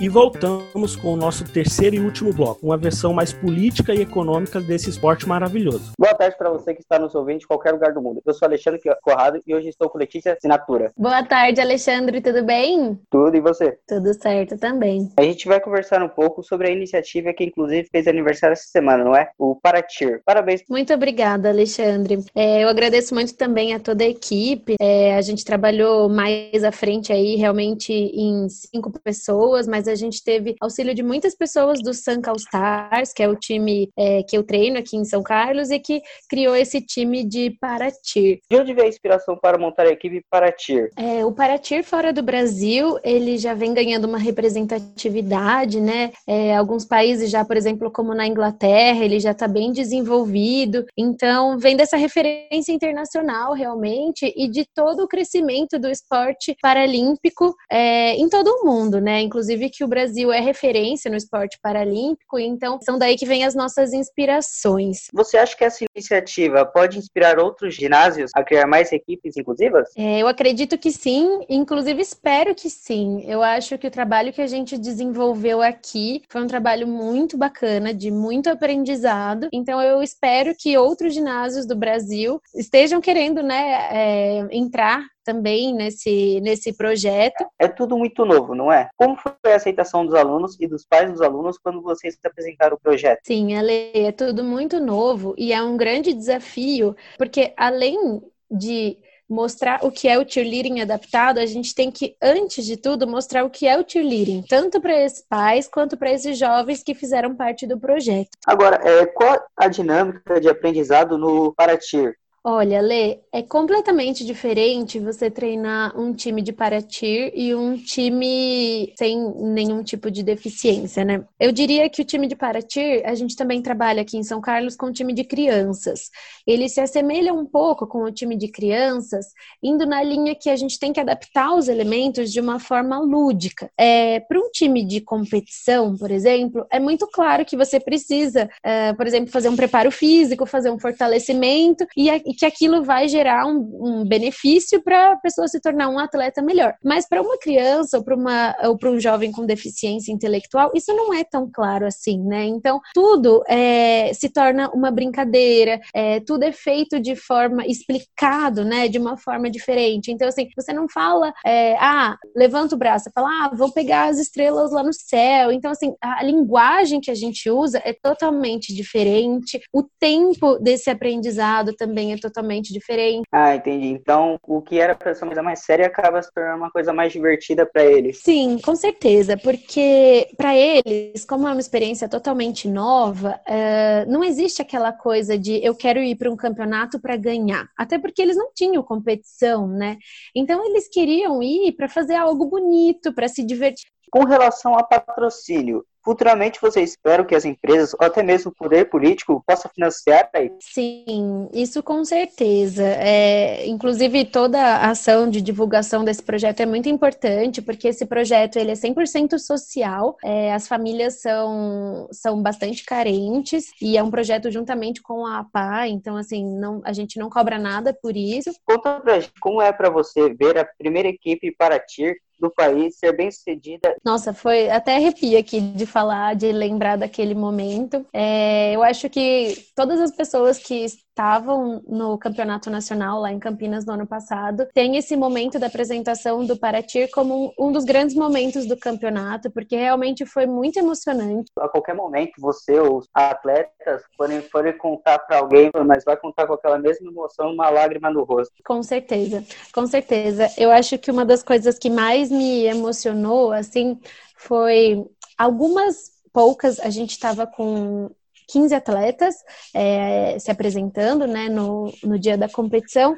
E 0.00 0.08
voltamos 0.08 0.96
com 0.96 1.12
o 1.12 1.16
nosso 1.16 1.44
terceiro 1.44 1.94
e 1.94 2.00
último 2.00 2.32
bloco, 2.32 2.66
uma 2.66 2.76
versão 2.76 3.12
mais 3.12 3.32
política 3.32 3.94
e 3.94 4.00
econômica 4.00 4.60
desse 4.60 4.90
esporte 4.90 5.28
maravilhoso. 5.28 5.92
Boa 5.96 6.12
tarde 6.12 6.36
para 6.36 6.50
você 6.50 6.74
que 6.74 6.80
está 6.80 6.98
nos 6.98 7.14
ouvindo 7.14 7.38
de 7.38 7.46
qualquer 7.46 7.70
lugar 7.70 7.92
do 7.92 8.02
mundo. 8.02 8.20
Eu 8.26 8.34
sou 8.34 8.46
Alexandre 8.46 8.80
Corrado 9.00 9.40
e 9.46 9.54
hoje 9.54 9.68
estou 9.68 9.88
com 9.88 9.96
Letícia 9.96 10.32
Assinatura. 10.32 10.90
Boa 10.96 11.22
tarde, 11.22 11.60
Alexandre, 11.60 12.20
tudo 12.20 12.42
bem? 12.42 12.98
Tudo, 13.08 13.36
e 13.36 13.40
você? 13.40 13.78
Tudo 13.86 14.12
certo 14.14 14.58
também. 14.58 15.12
A 15.16 15.22
gente 15.22 15.46
vai 15.46 15.60
conversar 15.60 16.02
um 16.02 16.08
pouco 16.08 16.42
sobre 16.42 16.66
a 16.66 16.72
iniciativa 16.72 17.32
que 17.32 17.44
inclusive 17.44 17.88
fez 17.88 18.08
aniversário 18.08 18.54
essa 18.54 18.66
semana, 18.66 19.04
não 19.04 19.14
é? 19.14 19.30
O 19.38 19.54
Paratir. 19.54 20.20
Parabéns. 20.24 20.64
Muito 20.68 20.92
obrigada, 20.92 21.50
Alexandre. 21.50 22.18
É, 22.34 22.64
eu 22.64 22.68
agradeço 22.68 23.14
muito 23.14 23.36
também 23.36 23.72
a 23.72 23.78
toda 23.78 24.02
a 24.02 24.08
equipe. 24.08 24.74
É, 24.80 25.14
a 25.14 25.20
gente 25.20 25.44
trabalhou 25.44 26.08
mais 26.08 26.64
à 26.64 26.72
frente 26.72 27.12
aí, 27.12 27.36
realmente 27.36 27.92
em 27.92 28.48
cinco 28.48 28.90
pessoas, 29.00 29.68
mas 29.68 29.84
a 29.86 29.93
gente 29.94 30.22
teve 30.22 30.54
auxílio 30.60 30.94
de 30.94 31.02
muitas 31.02 31.34
pessoas 31.36 31.82
do 31.82 31.92
Sanca 31.94 32.30
All 32.30 32.36
Stars, 32.36 33.12
que 33.12 33.22
é 33.22 33.28
o 33.28 33.36
time 33.36 33.88
é, 33.96 34.22
que 34.22 34.36
eu 34.36 34.42
treino 34.42 34.78
aqui 34.78 34.96
em 34.96 35.04
São 35.04 35.22
Carlos 35.22 35.70
e 35.70 35.78
que 35.78 36.00
criou 36.28 36.56
esse 36.56 36.80
time 36.80 37.24
de 37.24 37.56
Paratir. 37.60 38.40
De 38.50 38.56
onde 38.56 38.74
veio 38.74 38.86
a 38.86 38.88
inspiração 38.88 39.36
para 39.36 39.58
montar 39.58 39.84
a 39.84 39.90
equipe 39.90 40.22
Paratir? 40.30 40.90
É, 40.96 41.24
o 41.24 41.32
Paratir 41.32 41.84
fora 41.84 42.12
do 42.12 42.22
Brasil, 42.22 42.98
ele 43.02 43.38
já 43.38 43.54
vem 43.54 43.74
ganhando 43.74 44.06
uma 44.06 44.18
representatividade, 44.18 45.80
né? 45.80 46.12
É, 46.26 46.56
alguns 46.56 46.84
países 46.84 47.30
já, 47.30 47.44
por 47.44 47.56
exemplo, 47.56 47.90
como 47.90 48.14
na 48.14 48.26
Inglaterra, 48.26 49.04
ele 49.04 49.20
já 49.20 49.32
está 49.32 49.46
bem 49.46 49.72
desenvolvido. 49.72 50.84
Então, 50.96 51.58
vem 51.58 51.76
dessa 51.76 51.96
referência 51.96 52.72
internacional 52.72 53.52
realmente 53.52 54.32
e 54.36 54.48
de 54.48 54.64
todo 54.74 55.04
o 55.04 55.08
crescimento 55.08 55.78
do 55.78 55.88
esporte 55.88 56.56
paralímpico 56.60 57.54
é, 57.70 58.14
em 58.16 58.28
todo 58.28 58.48
o 58.48 58.66
mundo, 58.66 59.00
né? 59.00 59.20
Inclusive 59.20 59.70
que 59.76 59.84
o 59.84 59.88
Brasil 59.88 60.32
é 60.32 60.40
referência 60.40 61.10
no 61.10 61.16
esporte 61.16 61.58
paralímpico, 61.62 62.38
então 62.38 62.78
são 62.82 62.98
daí 62.98 63.16
que 63.16 63.26
vem 63.26 63.44
as 63.44 63.54
nossas 63.54 63.92
inspirações. 63.92 65.08
Você 65.12 65.36
acha 65.36 65.56
que 65.56 65.64
essa 65.64 65.84
iniciativa 65.94 66.64
pode 66.64 66.98
inspirar 66.98 67.38
outros 67.38 67.74
ginásios 67.74 68.30
a 68.34 68.42
criar 68.42 68.66
mais 68.66 68.92
equipes 68.92 69.36
inclusivas? 69.36 69.88
É, 69.96 70.20
eu 70.20 70.28
acredito 70.28 70.78
que 70.78 70.90
sim, 70.90 71.40
inclusive 71.48 72.00
espero 72.00 72.54
que 72.54 72.70
sim. 72.70 73.24
Eu 73.26 73.42
acho 73.42 73.78
que 73.78 73.86
o 73.86 73.90
trabalho 73.90 74.32
que 74.32 74.40
a 74.40 74.46
gente 74.46 74.78
desenvolveu 74.78 75.62
aqui 75.62 76.22
foi 76.28 76.42
um 76.42 76.46
trabalho 76.46 76.86
muito 76.86 77.36
bacana, 77.36 77.92
de 77.92 78.10
muito 78.10 78.48
aprendizado. 78.48 79.48
Então 79.52 79.82
eu 79.82 80.02
espero 80.02 80.54
que 80.58 80.76
outros 80.76 81.14
ginásios 81.14 81.66
do 81.66 81.76
Brasil 81.76 82.40
estejam 82.54 83.00
querendo, 83.00 83.42
né, 83.42 83.88
é, 83.90 84.48
entrar 84.50 85.13
também 85.24 85.74
nesse, 85.74 86.40
nesse 86.40 86.72
projeto. 86.72 87.44
É 87.58 87.66
tudo 87.66 87.96
muito 87.96 88.24
novo, 88.24 88.54
não 88.54 88.70
é? 88.70 88.88
Como 88.96 89.16
foi 89.16 89.52
a 89.52 89.56
aceitação 89.56 90.04
dos 90.04 90.14
alunos 90.14 90.56
e 90.60 90.66
dos 90.66 90.84
pais 90.84 91.10
dos 91.10 91.20
alunos 91.20 91.58
quando 91.58 91.82
vocês 91.82 92.16
apresentaram 92.24 92.76
o 92.76 92.80
projeto? 92.80 93.20
Sim, 93.24 93.56
Ale, 93.56 93.90
é 93.94 94.12
tudo 94.12 94.44
muito 94.44 94.78
novo 94.78 95.34
e 95.36 95.52
é 95.52 95.62
um 95.62 95.76
grande 95.76 96.12
desafio, 96.12 96.94
porque 97.16 97.52
além 97.56 98.22
de 98.50 98.98
mostrar 99.28 99.84
o 99.84 99.90
que 99.90 100.06
é 100.06 100.18
o 100.18 100.28
cheerleading 100.28 100.80
adaptado, 100.80 101.38
a 101.38 101.46
gente 101.46 101.74
tem 101.74 101.90
que, 101.90 102.16
antes 102.22 102.64
de 102.64 102.76
tudo, 102.76 103.06
mostrar 103.06 103.44
o 103.44 103.50
que 103.50 103.66
é 103.66 103.78
o 103.78 103.84
cheerleading, 103.86 104.42
tanto 104.48 104.80
para 104.80 104.94
esses 105.00 105.24
pais 105.26 105.66
quanto 105.66 105.96
para 105.96 106.12
esses 106.12 106.38
jovens 106.38 106.82
que 106.82 106.94
fizeram 106.94 107.34
parte 107.34 107.66
do 107.66 107.78
projeto. 107.78 108.28
Agora, 108.46 108.80
é, 108.84 109.06
qual 109.06 109.42
a 109.56 109.68
dinâmica 109.68 110.40
de 110.40 110.48
aprendizado 110.48 111.16
no 111.16 111.52
Paratir? 111.54 112.14
Olha, 112.46 112.82
Lê, 112.82 113.20
é 113.32 113.40
completamente 113.42 114.22
diferente 114.22 114.98
você 114.98 115.30
treinar 115.30 115.98
um 115.98 116.12
time 116.12 116.42
de 116.42 116.52
paratir 116.52 117.32
e 117.34 117.54
um 117.54 117.74
time 117.78 118.92
sem 118.98 119.18
nenhum 119.40 119.82
tipo 119.82 120.10
de 120.10 120.22
deficiência, 120.22 121.06
né? 121.06 121.24
Eu 121.40 121.50
diria 121.52 121.88
que 121.88 122.02
o 122.02 122.04
time 122.04 122.26
de 122.28 122.36
paratir, 122.36 123.00
a 123.06 123.14
gente 123.14 123.34
também 123.34 123.62
trabalha 123.62 124.02
aqui 124.02 124.18
em 124.18 124.22
São 124.22 124.42
Carlos 124.42 124.76
com 124.76 124.86
o 124.86 124.92
time 124.92 125.14
de 125.14 125.24
crianças. 125.24 126.10
Ele 126.46 126.68
se 126.68 126.82
assemelha 126.82 127.32
um 127.32 127.46
pouco 127.46 127.86
com 127.86 128.02
o 128.04 128.12
time 128.12 128.36
de 128.36 128.48
crianças, 128.48 129.24
indo 129.62 129.86
na 129.86 130.02
linha 130.02 130.34
que 130.34 130.50
a 130.50 130.56
gente 130.56 130.78
tem 130.78 130.92
que 130.92 131.00
adaptar 131.00 131.54
os 131.54 131.66
elementos 131.68 132.30
de 132.30 132.40
uma 132.40 132.60
forma 132.60 132.98
lúdica. 133.00 133.70
É, 133.78 134.20
Para 134.20 134.38
um 134.38 134.50
time 134.50 134.84
de 134.84 135.00
competição, 135.00 135.96
por 135.96 136.10
exemplo, 136.10 136.66
é 136.70 136.78
muito 136.78 137.06
claro 137.08 137.44
que 137.44 137.56
você 137.56 137.80
precisa, 137.80 138.50
é, 138.62 138.92
por 138.92 139.06
exemplo, 139.06 139.30
fazer 139.32 139.48
um 139.48 139.56
preparo 139.56 139.90
físico, 139.90 140.44
fazer 140.44 140.70
um 140.70 140.78
fortalecimento 140.78 141.86
e 141.96 142.10
que 142.34 142.44
aquilo 142.46 142.82
vai 142.82 143.08
gerar 143.08 143.46
um, 143.46 143.58
um 143.80 144.04
benefício 144.04 144.82
para 144.82 145.12
a 145.12 145.16
pessoa 145.16 145.48
se 145.48 145.60
tornar 145.60 145.88
um 145.88 145.98
atleta 145.98 146.42
melhor. 146.42 146.74
Mas 146.82 147.08
para 147.08 147.22
uma 147.22 147.38
criança 147.38 147.98
ou 147.98 148.04
para 148.04 148.14
uma 148.14 148.56
ou 148.64 148.76
para 148.76 148.90
um 148.90 149.00
jovem 149.00 149.32
com 149.32 149.46
deficiência 149.46 150.12
intelectual, 150.12 150.70
isso 150.74 150.92
não 150.94 151.12
é 151.12 151.24
tão 151.24 151.50
claro 151.52 151.86
assim, 151.86 152.18
né? 152.20 152.44
Então 152.44 152.80
tudo 152.92 153.42
é, 153.48 154.12
se 154.14 154.28
torna 154.28 154.70
uma 154.70 154.90
brincadeira, 154.90 155.80
é, 155.94 156.20
tudo 156.20 156.44
é 156.44 156.52
feito 156.52 157.00
de 157.00 157.16
forma 157.16 157.66
explicado, 157.66 158.64
né? 158.64 158.88
De 158.88 158.98
uma 158.98 159.16
forma 159.16 159.50
diferente. 159.50 160.10
Então 160.10 160.28
assim, 160.28 160.48
você 160.56 160.72
não 160.72 160.88
fala, 160.88 161.32
é, 161.44 161.76
ah, 161.76 162.16
levanta 162.34 162.74
o 162.74 162.78
braço, 162.78 163.10
fala, 163.14 163.28
ah, 163.28 163.50
vou 163.54 163.72
pegar 163.72 164.08
as 164.08 164.18
estrelas 164.18 164.72
lá 164.72 164.82
no 164.82 164.92
céu. 164.92 165.52
Então 165.52 165.70
assim, 165.70 165.94
a 166.00 166.22
linguagem 166.22 167.00
que 167.00 167.10
a 167.10 167.14
gente 167.14 167.50
usa 167.50 167.80
é 167.84 167.92
totalmente 167.92 168.74
diferente. 168.74 169.60
O 169.72 169.82
tempo 169.98 170.58
desse 170.58 170.90
aprendizado 170.90 171.74
também 171.74 172.12
é 172.12 172.16
totalmente 172.24 172.72
diferente. 172.72 173.24
Ah, 173.30 173.54
entendi. 173.54 173.88
Então, 173.88 174.38
o 174.46 174.62
que 174.62 174.78
era 174.78 174.94
para 174.94 175.14
ser 175.14 175.24
uma 175.24 175.30
coisa 175.30 175.42
mais 175.42 175.60
séria 175.60 175.86
acaba 175.86 176.22
se 176.22 176.32
tornando 176.32 176.56
uma 176.56 176.70
coisa 176.70 176.92
mais 176.92 177.12
divertida 177.12 177.66
para 177.66 177.84
eles. 177.84 178.20
Sim, 178.22 178.58
com 178.58 178.74
certeza, 178.74 179.36
porque 179.36 180.28
para 180.36 180.56
eles, 180.56 181.24
como 181.24 181.46
é 181.46 181.52
uma 181.52 181.60
experiência 181.60 182.08
totalmente 182.08 182.66
nova, 182.68 183.40
uh, 183.46 184.10
não 184.10 184.24
existe 184.24 184.62
aquela 184.62 184.92
coisa 184.92 185.38
de 185.38 185.62
eu 185.64 185.74
quero 185.74 186.00
ir 186.00 186.16
para 186.16 186.30
um 186.30 186.36
campeonato 186.36 186.98
para 187.00 187.16
ganhar, 187.16 187.68
até 187.76 187.98
porque 187.98 188.22
eles 188.22 188.36
não 188.36 188.50
tinham 188.54 188.82
competição, 188.82 189.66
né? 189.68 189.98
Então 190.34 190.64
eles 190.66 190.88
queriam 190.88 191.42
ir 191.42 191.72
para 191.72 191.88
fazer 191.88 192.14
algo 192.14 192.46
bonito, 192.46 193.12
para 193.12 193.28
se 193.28 193.44
divertir. 193.44 193.93
Com 194.14 194.22
relação 194.26 194.76
a 194.76 194.84
patrocínio, 194.84 195.84
futuramente 196.04 196.60
você 196.60 196.80
espera 196.80 197.24
que 197.24 197.34
as 197.34 197.44
empresas, 197.44 197.94
ou 197.94 198.06
até 198.06 198.22
mesmo 198.22 198.52
o 198.52 198.54
poder 198.54 198.88
político, 198.88 199.42
possa 199.44 199.68
financiar 199.68 200.30
aí? 200.32 200.52
Sim, 200.60 201.48
isso 201.52 201.82
com 201.82 202.04
certeza. 202.04 202.84
É, 202.84 203.66
inclusive, 203.66 204.24
toda 204.24 204.60
a 204.60 204.90
ação 204.90 205.28
de 205.28 205.40
divulgação 205.40 206.04
desse 206.04 206.22
projeto 206.22 206.60
é 206.60 206.66
muito 206.66 206.88
importante, 206.88 207.60
porque 207.60 207.88
esse 207.88 208.06
projeto 208.06 208.56
ele 208.56 208.70
é 208.70 208.74
100% 208.74 209.36
social, 209.36 210.16
é, 210.22 210.54
as 210.54 210.68
famílias 210.68 211.20
são, 211.20 212.06
são 212.12 212.40
bastante 212.40 212.84
carentes, 212.84 213.72
e 213.82 213.98
é 213.98 214.02
um 214.02 214.12
projeto 214.12 214.48
juntamente 214.48 215.02
com 215.02 215.26
a 215.26 215.40
APA, 215.40 215.88
então, 215.88 216.16
assim, 216.16 216.44
não, 216.56 216.80
a 216.84 216.92
gente 216.92 217.18
não 217.18 217.28
cobra 217.28 217.58
nada 217.58 217.92
por 217.92 218.16
isso. 218.16 218.52
Conta 218.64 219.00
pra 219.00 219.18
gente 219.18 219.32
como 219.40 219.60
é 219.60 219.72
para 219.72 219.90
você 219.90 220.32
ver 220.32 220.56
a 220.56 220.64
primeira 220.64 221.08
equipe 221.08 221.50
para 221.58 221.80
TIR 221.80 222.14
do 222.44 222.50
país 222.50 222.96
ser 222.98 223.16
bem 223.16 223.30
sucedida. 223.30 223.96
Nossa, 224.04 224.34
foi 224.34 224.68
até 224.68 224.96
arrepia 224.96 225.38
aqui 225.38 225.60
de 225.60 225.86
falar, 225.86 226.36
de 226.36 226.52
lembrar 226.52 226.96
daquele 226.96 227.34
momento. 227.34 228.04
É, 228.12 228.74
eu 228.74 228.82
acho 228.82 229.08
que 229.08 229.56
todas 229.74 229.98
as 230.00 230.14
pessoas 230.14 230.58
que 230.58 230.86
estavam 231.14 231.80
no 231.86 232.18
campeonato 232.18 232.68
nacional 232.68 233.20
lá 233.20 233.30
em 233.30 233.38
Campinas 233.38 233.86
no 233.86 233.92
ano 233.92 234.06
passado 234.06 234.66
têm 234.74 234.96
esse 234.96 235.16
momento 235.16 235.60
da 235.60 235.68
apresentação 235.68 236.44
do 236.44 236.56
Paratir 236.58 237.08
como 237.12 237.54
um, 237.56 237.68
um 237.68 237.72
dos 237.72 237.84
grandes 237.84 238.16
momentos 238.16 238.66
do 238.66 238.76
campeonato, 238.76 239.48
porque 239.52 239.76
realmente 239.76 240.26
foi 240.26 240.44
muito 240.44 240.76
emocionante. 240.76 241.52
A 241.56 241.68
qualquer 241.68 241.94
momento, 241.94 242.32
você 242.40 242.80
os 242.80 243.08
atletas 243.14 244.02
forem, 244.16 244.42
forem 244.42 244.76
contar 244.76 245.20
para 245.20 245.38
alguém, 245.38 245.70
mas 245.86 246.02
vai 246.04 246.16
contar 246.16 246.48
com 246.48 246.54
aquela 246.54 246.78
mesma 246.78 247.08
emoção, 247.08 247.52
uma 247.52 247.70
lágrima 247.70 248.10
no 248.10 248.24
rosto. 248.24 248.52
Com 248.66 248.82
certeza, 248.82 249.44
com 249.72 249.86
certeza. 249.86 250.48
Eu 250.58 250.72
acho 250.72 250.98
que 250.98 251.12
uma 251.12 251.24
das 251.24 251.44
coisas 251.44 251.78
que 251.78 251.88
mais 251.88 252.28
me 252.28 252.64
emocionou, 252.64 253.52
assim, 253.52 254.00
foi 254.36 255.06
algumas 255.38 256.10
poucas, 256.32 256.80
a 256.80 256.90
gente 256.90 257.10
estava 257.10 257.46
com 257.46 258.10
15 258.48 258.74
atletas 258.74 259.34
é, 259.74 260.38
se 260.38 260.50
apresentando 260.50 261.26
né, 261.26 261.48
no, 261.48 261.92
no 262.02 262.18
dia 262.18 262.36
da 262.36 262.48
competição. 262.48 263.16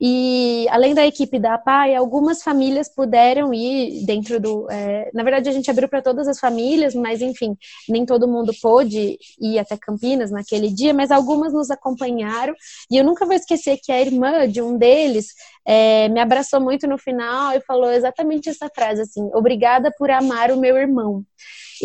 E 0.00 0.66
além 0.70 0.92
da 0.92 1.06
equipe 1.06 1.38
da 1.38 1.56
PAI, 1.56 1.94
algumas 1.94 2.42
famílias 2.42 2.92
puderam 2.92 3.54
ir 3.54 4.04
dentro 4.04 4.40
do. 4.40 4.68
É, 4.70 5.08
na 5.14 5.22
verdade, 5.22 5.48
a 5.48 5.52
gente 5.52 5.70
abriu 5.70 5.88
para 5.88 6.02
todas 6.02 6.26
as 6.26 6.38
famílias, 6.38 6.94
mas 6.94 7.22
enfim, 7.22 7.56
nem 7.88 8.04
todo 8.04 8.26
mundo 8.26 8.52
pôde 8.60 9.16
ir 9.40 9.58
até 9.58 9.76
Campinas 9.76 10.32
naquele 10.32 10.68
dia, 10.68 10.92
mas 10.92 11.12
algumas 11.12 11.52
nos 11.52 11.70
acompanharam. 11.70 12.54
E 12.90 12.96
eu 12.96 13.04
nunca 13.04 13.24
vou 13.24 13.34
esquecer 13.34 13.78
que 13.82 13.92
a 13.92 14.00
irmã 14.00 14.48
de 14.48 14.60
um 14.60 14.76
deles 14.76 15.28
é, 15.64 16.08
me 16.08 16.20
abraçou 16.20 16.60
muito 16.60 16.88
no 16.88 16.98
final 16.98 17.52
e 17.52 17.60
falou 17.60 17.90
exatamente 17.90 18.48
essa 18.48 18.68
frase 18.74 19.02
assim: 19.02 19.30
obrigada 19.32 19.92
por 19.96 20.10
amar 20.10 20.50
o 20.50 20.58
meu 20.58 20.76
irmão. 20.76 21.24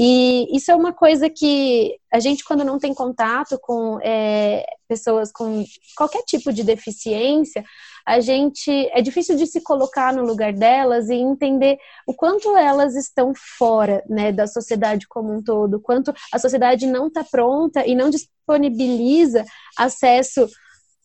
E 0.02 0.48
isso 0.56 0.72
é 0.72 0.76
uma 0.76 0.94
coisa 0.94 1.30
que 1.30 2.00
a 2.10 2.22
gente, 2.22 2.42
quando 2.46 2.64
não 2.64 2.80
tem 2.80 2.94
contato 2.94 3.60
com 3.62 4.00
é, 4.02 4.66
pessoas 4.88 5.30
com 5.30 5.66
qualquer 5.94 6.22
tipo 6.24 6.54
de 6.54 6.64
deficiência, 6.64 7.66
a 8.06 8.22
gente 8.22 8.72
é 8.94 9.02
difícil 9.02 9.36
de 9.36 9.46
se 9.46 9.60
colocar 9.60 10.14
no 10.14 10.24
lugar 10.24 10.54
delas 10.54 11.10
e 11.10 11.16
entender 11.16 11.78
o 12.08 12.14
quanto 12.14 12.56
elas 12.56 12.96
estão 12.96 13.34
fora 13.36 14.02
né, 14.08 14.32
da 14.32 14.48
sociedade 14.48 15.06
como 15.06 15.34
um 15.34 15.44
todo, 15.44 15.82
quanto 15.82 16.14
a 16.32 16.40
sociedade 16.40 16.88
não 16.88 17.08
está 17.08 17.26
pronta 17.30 17.86
e 17.86 17.94
não 17.94 18.10
disponibiliza 18.10 19.44
acesso 19.78 20.48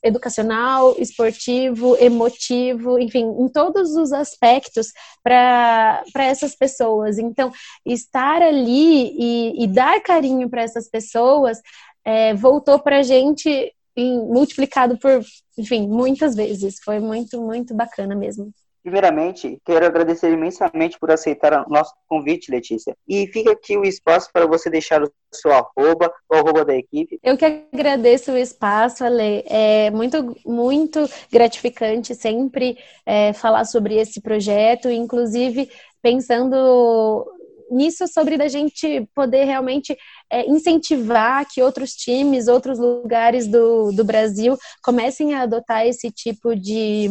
educacional, 0.05 0.95
esportivo, 0.99 1.97
emotivo, 1.97 2.99
enfim, 2.99 3.25
em 3.25 3.49
todos 3.49 3.97
os 3.97 4.13
aspectos 4.13 4.93
para 5.23 6.05
essas 6.17 6.55
pessoas. 6.55 7.19
Então, 7.19 7.51
estar 7.85 8.43
ali 8.43 9.15
e, 9.19 9.65
e 9.65 9.67
dar 9.67 10.01
carinho 10.03 10.49
para 10.49 10.63
essas 10.63 10.89
pessoas 10.89 11.59
é, 12.05 12.35
voltou 12.35 12.79
para 12.79 12.99
a 12.99 13.03
gente 13.03 13.73
em, 13.97 14.19
multiplicado 14.19 14.99
por, 14.99 15.25
enfim, 15.57 15.89
muitas 15.89 16.35
vezes. 16.35 16.77
Foi 16.85 17.01
muito, 17.01 17.41
muito 17.41 17.75
bacana 17.75 18.15
mesmo. 18.15 18.53
Primeiramente, 18.85 19.59
quero 19.65 19.87
agradecer 19.87 20.31
imensamente 20.31 20.99
por 20.99 21.11
aceitar 21.11 21.67
o 21.67 21.71
nosso 21.71 21.95
convite, 22.07 22.51
Letícia. 22.51 22.95
E 23.09 23.27
fica 23.29 23.53
aqui 23.53 23.79
o 23.79 23.83
espaço 23.83 24.29
para 24.31 24.47
você 24.47 24.69
deixar 24.69 25.03
o 25.03 25.11
seu 25.33 25.51
arroba, 25.53 26.13
o 26.31 26.35
arroba 26.35 26.67
da 26.67 26.77
equipe. 26.77 27.19
Eu 27.23 27.35
que 27.39 27.47
agradeço 27.73 28.33
o 28.33 28.37
espaço, 28.37 29.03
Ale. 29.03 29.43
É 29.47 29.91
muito, 29.91 30.37
muito 30.45 31.09
gratificante 31.33 32.15
sempre 32.15 32.77
é, 33.07 33.33
falar 33.33 33.65
sobre 33.65 33.97
esse 33.97 34.21
projeto, 34.21 34.91
inclusive 34.91 35.71
pensando 36.03 37.27
nisso 37.71 38.07
sobre 38.07 38.37
da 38.37 38.49
gente 38.49 39.09
poder 39.15 39.45
realmente 39.45 39.97
é, 40.31 40.47
incentivar 40.47 41.49
que 41.49 41.63
outros 41.63 41.93
times, 41.93 42.49
outros 42.49 42.79
lugares 42.79 43.49
do, 43.49 43.91
do 43.93 44.05
Brasil 44.05 44.59
comecem 44.83 45.33
a 45.33 45.41
adotar 45.41 45.87
esse 45.87 46.11
tipo 46.11 46.55
de 46.55 47.09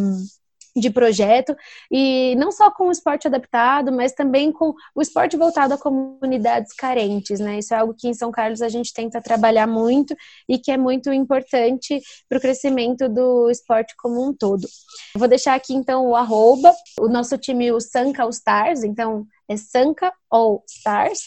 de 0.75 0.89
projeto, 0.89 1.55
e 1.91 2.35
não 2.37 2.51
só 2.51 2.71
com 2.71 2.87
o 2.87 2.91
esporte 2.91 3.27
adaptado, 3.27 3.91
mas 3.91 4.11
também 4.13 4.51
com 4.51 4.73
o 4.95 5.01
esporte 5.01 5.37
voltado 5.37 5.73
a 5.73 5.77
comunidades 5.77 6.73
carentes, 6.73 7.39
né? 7.39 7.59
Isso 7.59 7.73
é 7.73 7.77
algo 7.77 7.93
que 7.93 8.07
em 8.07 8.13
São 8.13 8.31
Carlos 8.31 8.61
a 8.61 8.69
gente 8.69 8.91
tenta 8.93 9.21
trabalhar 9.21 9.67
muito 9.67 10.15
e 10.49 10.57
que 10.57 10.71
é 10.71 10.77
muito 10.77 11.13
importante 11.13 12.01
para 12.27 12.37
o 12.37 12.41
crescimento 12.41 13.07
do 13.07 13.49
esporte 13.51 13.93
como 13.97 14.27
um 14.27 14.33
todo. 14.33 14.67
vou 15.15 15.27
deixar 15.27 15.53
aqui 15.53 15.73
então 15.73 16.07
o 16.07 16.15
arroba, 16.15 16.73
o 16.99 17.07
nosso 17.07 17.37
time, 17.37 17.71
o 17.71 17.79
Sanka 17.79 18.23
All 18.23 18.29
Stars, 18.29 18.83
então 18.83 19.25
é 19.47 19.57
Sanka 19.57 20.11
All 20.31 20.63
Stars, 20.67 21.21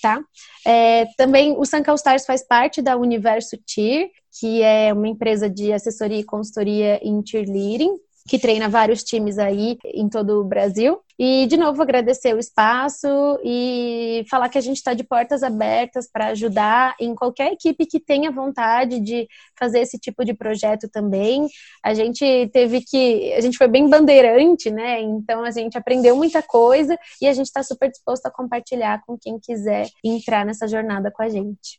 tá? 0.00 0.22
É, 0.64 1.06
também 1.16 1.56
o 1.58 1.64
Sanka 1.64 1.90
All 1.90 1.96
Stars 1.96 2.24
faz 2.24 2.46
parte 2.46 2.80
da 2.80 2.96
Universo 2.96 3.56
Tier, 3.66 4.10
que 4.38 4.62
é 4.62 4.92
uma 4.92 5.08
empresa 5.08 5.50
de 5.50 5.72
assessoria 5.72 6.18
e 6.18 6.24
consultoria 6.24 7.00
em 7.02 7.24
cheerleading, 7.26 7.94
que 8.28 8.38
treina 8.38 8.68
vários 8.68 9.02
times 9.02 9.38
aí 9.38 9.78
em 9.84 10.08
todo 10.08 10.40
o 10.40 10.44
Brasil. 10.44 11.00
E, 11.18 11.46
de 11.46 11.56
novo, 11.56 11.80
agradecer 11.82 12.34
o 12.34 12.38
espaço 12.38 13.06
e 13.44 14.24
falar 14.30 14.48
que 14.48 14.58
a 14.58 14.60
gente 14.60 14.78
está 14.78 14.94
de 14.94 15.04
portas 15.04 15.42
abertas 15.42 16.08
para 16.10 16.28
ajudar 16.28 16.96
em 16.98 17.14
qualquer 17.14 17.52
equipe 17.52 17.86
que 17.86 18.00
tenha 18.00 18.30
vontade 18.30 18.98
de 18.98 19.28
fazer 19.58 19.80
esse 19.80 19.98
tipo 19.98 20.24
de 20.24 20.34
projeto 20.34 20.88
também. 20.88 21.46
A 21.84 21.94
gente 21.94 22.50
teve 22.52 22.80
que. 22.80 23.32
A 23.34 23.40
gente 23.40 23.58
foi 23.58 23.68
bem 23.68 23.88
bandeirante, 23.88 24.70
né? 24.70 25.00
Então, 25.00 25.44
a 25.44 25.50
gente 25.50 25.76
aprendeu 25.76 26.16
muita 26.16 26.42
coisa 26.42 26.98
e 27.20 27.26
a 27.26 27.32
gente 27.32 27.46
está 27.46 27.62
super 27.62 27.90
disposto 27.90 28.26
a 28.26 28.30
compartilhar 28.30 29.02
com 29.06 29.16
quem 29.16 29.38
quiser 29.38 29.88
entrar 30.04 30.44
nessa 30.44 30.66
jornada 30.66 31.10
com 31.10 31.22
a 31.22 31.28
gente. 31.28 31.78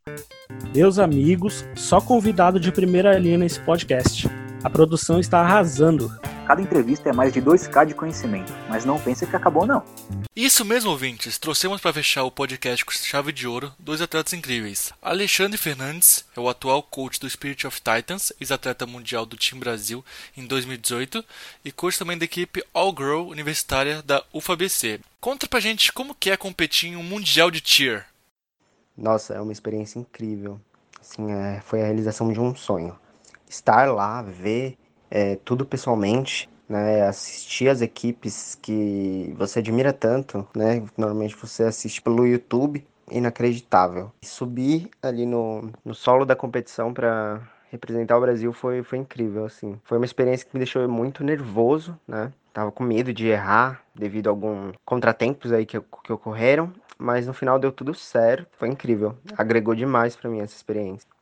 Meus 0.74 1.00
amigos, 1.00 1.66
só 1.76 2.00
convidado 2.00 2.60
de 2.60 2.72
primeira 2.72 3.18
linha 3.18 3.38
nesse 3.38 3.60
podcast. 3.60 4.30
A 4.64 4.70
produção 4.70 5.20
está 5.20 5.42
arrasando. 5.42 6.10
Cada 6.48 6.62
entrevista 6.62 7.10
é 7.10 7.14
mais 7.14 7.34
de 7.34 7.42
2k 7.42 7.86
de 7.86 7.94
conhecimento, 7.94 8.54
mas 8.70 8.86
não 8.86 8.98
pense 8.98 9.28
que 9.28 9.36
acabou 9.36 9.66
não. 9.66 9.84
Isso 10.34 10.64
mesmo, 10.64 10.90
ouvintes. 10.90 11.38
Trouxemos 11.38 11.82
para 11.82 11.92
fechar 11.92 12.24
o 12.24 12.32
podcast 12.32 12.86
com 12.86 12.94
chave 12.94 13.34
de 13.34 13.46
ouro 13.46 13.74
dois 13.78 14.02
atletas 14.02 14.32
incríveis. 14.32 14.94
Alexandre 15.02 15.58
Fernandes 15.58 16.24
é 16.36 16.40
o 16.40 16.48
atual 16.48 16.82
coach 16.82 17.20
do 17.20 17.30
Spirit 17.30 17.68
of 17.68 17.82
Titans, 17.82 18.32
ex-atleta 18.40 18.86
mundial 18.86 19.26
do 19.26 19.36
Team 19.36 19.60
Brasil 19.60 20.04
em 20.36 20.48
2018 20.48 21.24
e 21.66 21.72
coach 21.72 22.00
também 22.00 22.18
da 22.18 22.24
equipe 22.24 22.64
All 22.74 22.96
Girl 22.98 23.28
universitária 23.30 24.02
da 24.02 24.24
UFABC. 24.34 25.02
Conta 25.20 25.46
pra 25.46 25.60
gente 25.60 25.92
como 25.92 26.16
que 26.16 26.30
é 26.30 26.38
competir 26.38 26.92
em 26.92 26.96
um 26.96 27.04
mundial 27.04 27.52
de 27.52 27.60
tier. 27.60 28.06
Nossa, 28.98 29.34
é 29.34 29.42
uma 29.42 29.52
experiência 29.52 30.00
incrível. 30.00 30.58
Assim, 31.02 31.34
é, 31.34 31.62
foi 31.66 31.82
a 31.82 31.86
realização 31.86 32.32
de 32.32 32.40
um 32.40 32.56
sonho. 32.56 32.98
Estar 33.54 33.86
lá, 33.94 34.24
ver 34.24 34.76
é, 35.12 35.36
tudo 35.46 35.64
pessoalmente, 35.64 36.50
né, 36.68 37.04
assistir 37.08 37.70
as 37.70 37.82
equipes 37.82 38.58
que 38.60 39.32
você 39.38 39.60
admira 39.60 39.94
tanto, 39.94 40.48
né, 40.56 40.82
normalmente 40.98 41.36
você 41.36 41.64
assiste 41.64 42.02
pelo 42.02 42.26
YouTube, 42.26 42.84
inacreditável. 43.12 44.12
Subir 44.24 44.90
ali 45.04 45.28
no, 45.28 45.72
no 45.86 45.94
solo 45.94 46.26
da 46.26 46.36
competição 46.36 46.92
para 46.92 47.42
representar 47.70 48.18
o 48.18 48.22
Brasil 48.22 48.52
foi, 48.52 48.82
foi 48.82 48.98
incrível, 48.98 49.46
assim. 49.46 49.80
Foi 49.84 50.00
uma 50.00 50.06
experiência 50.06 50.48
que 50.48 50.56
me 50.56 50.60
deixou 50.60 50.90
muito 50.90 51.24
nervoso, 51.24 51.96
né, 52.08 52.32
tava 52.52 52.72
com 52.72 52.84
medo 52.84 53.14
de 53.14 53.28
errar 53.28 53.84
devido 53.94 54.28
a 54.28 54.30
alguns 54.32 54.74
contratempos 54.84 55.52
aí 55.52 55.64
que, 55.64 55.80
que 56.04 56.12
ocorreram, 56.12 56.74
mas 56.98 57.28
no 57.28 57.34
final 57.34 57.60
deu 57.60 57.72
tudo 57.72 57.94
certo, 57.94 58.48
foi 58.58 58.70
incrível, 58.70 59.16
agregou 59.38 59.76
demais 59.76 60.16
para 60.16 60.28
mim 60.28 60.40
essa 60.40 60.56
experiência. 60.56 61.13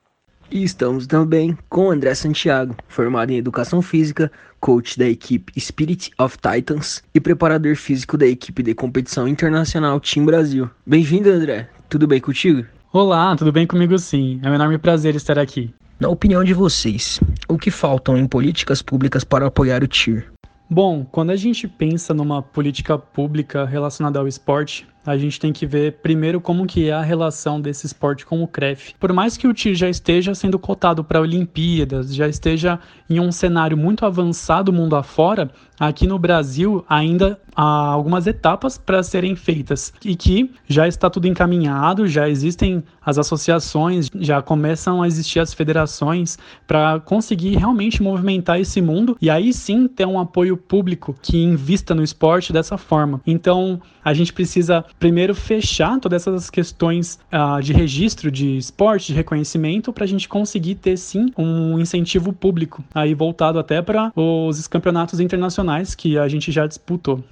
E 0.52 0.66
estamos 0.66 1.08
também 1.08 1.58
com 1.70 1.92
André 1.92 2.14
Santiago, 2.14 2.76
formado 2.90 3.32
em 3.32 3.38
Educação 3.38 3.82
Física, 3.82 4.30
coach 4.60 5.00
da 5.00 5.08
equipe 5.08 5.58
Spirit 5.58 6.12
of 6.20 6.38
Titans 6.38 7.02
e 7.16 7.22
preparador 7.22 7.78
físico 7.78 8.18
da 8.18 8.28
equipe 8.28 8.62
de 8.62 8.76
competição 8.76 9.30
internacional 9.30 9.98
Team 10.02 10.26
Brasil. 10.26 10.70
Bem-vindo, 10.86 11.30
André. 11.30 11.70
Tudo 11.88 12.06
bem 12.06 12.20
contigo? 12.20 12.66
Olá, 12.92 13.34
tudo 13.38 13.50
bem 13.50 13.66
comigo 13.66 13.98
sim. 13.98 14.42
É 14.44 14.50
um 14.50 14.54
enorme 14.54 14.78
prazer 14.78 15.16
estar 15.16 15.40
aqui. 15.40 15.74
Na 15.98 16.10
opinião 16.10 16.44
de 16.44 16.54
vocês, 16.54 17.22
o 17.48 17.58
que 17.58 17.72
faltam 17.72 18.18
em 18.18 18.28
políticas 18.28 18.82
públicas 18.82 19.24
para 19.24 19.48
apoiar 19.48 19.82
o 19.82 19.88
TIR? 19.88 20.30
Bom, 20.70 21.06
quando 21.06 21.30
a 21.30 21.36
gente 21.38 21.66
pensa 21.66 22.14
numa 22.14 22.42
política 22.42 22.98
pública 22.98 23.64
relacionada 23.64 24.20
ao 24.20 24.28
esporte, 24.28 24.86
a 25.06 25.18
gente 25.18 25.40
tem 25.40 25.52
que 25.52 25.66
ver 25.66 25.94
primeiro 26.02 26.40
como 26.40 26.66
que 26.66 26.90
é 26.90 26.94
a 26.94 27.02
relação 27.02 27.60
desse 27.60 27.86
esporte 27.86 28.26
com 28.26 28.44
o 28.44 28.48
CREF. 28.48 28.94
Por 29.00 29.12
mais 29.12 29.38
que 29.38 29.48
o 29.48 29.54
TIR 29.54 29.76
já 29.76 29.90
esteja 29.90 30.36
sendo 30.36 30.60
cotado 30.60 31.04
para 31.04 31.22
Olimpíadas, 31.22 32.14
já 32.14 32.28
esteja 32.28 32.80
em 33.10 33.20
um 33.20 33.32
cenário 33.32 33.78
muito 33.78 34.06
avançado 34.06 34.72
mundo 34.72 34.96
afora, 34.96 35.52
aqui 35.80 36.06
no 36.06 36.20
Brasil 36.20 36.86
ainda 36.88 37.40
há 37.56 37.64
algumas 37.64 38.28
etapas 38.28 38.78
para 38.78 39.04
serem 39.04 39.36
feitas 39.36 39.92
e 40.06 40.16
que 40.16 40.52
já 40.68 40.88
está 40.88 41.10
tudo 41.10 41.28
encaminhado, 41.28 42.08
já 42.08 42.30
existem 42.30 42.84
as 43.04 43.18
associações, 43.18 44.10
já 44.20 44.42
começam 44.42 45.02
a 45.02 45.08
existir 45.08 45.40
as 45.40 45.54
federações 45.54 46.38
para 46.68 47.00
conseguir 47.00 47.58
realmente 47.58 48.02
movimentar 48.02 48.60
esse 48.60 48.82
mundo 48.82 49.18
e 49.20 49.30
aí 49.30 49.52
sim 49.52 49.88
ter 49.88 50.06
um 50.06 50.20
apoio 50.20 50.56
público 50.56 51.16
que 51.22 51.44
invista 51.44 51.96
no 51.96 52.04
esporte 52.04 52.54
dessa 52.54 52.78
forma. 52.78 53.20
Então, 53.26 53.82
a 54.04 54.14
gente 54.14 54.32
precisa 54.32 54.86
primeiro 55.00 55.34
fechar 55.34 56.00
todas 56.00 56.22
essas 56.22 56.50
questões 56.50 57.20
uh, 57.32 57.62
de 57.62 57.74
registro 57.74 58.32
de 58.32 58.58
esporte, 58.58 59.08
de 59.08 59.14
reconhecimento, 59.14 59.92
para 59.92 60.04
a 60.04 60.08
gente 60.08 60.28
conseguir 60.28 60.76
ter 60.76 60.98
sim 60.98 61.32
um 61.38 61.80
incentivo 61.80 62.34
público, 62.34 62.84
aí 62.94 63.14
voltado 63.14 63.60
até 63.60 63.82
para 63.82 64.12
os 64.16 64.68
campeonatos 64.68 65.20
internacionais 65.20 65.96
que 65.96 66.18
a 66.18 66.28
gente 66.28 66.52
já 66.52 66.66
disputou. 66.68 67.24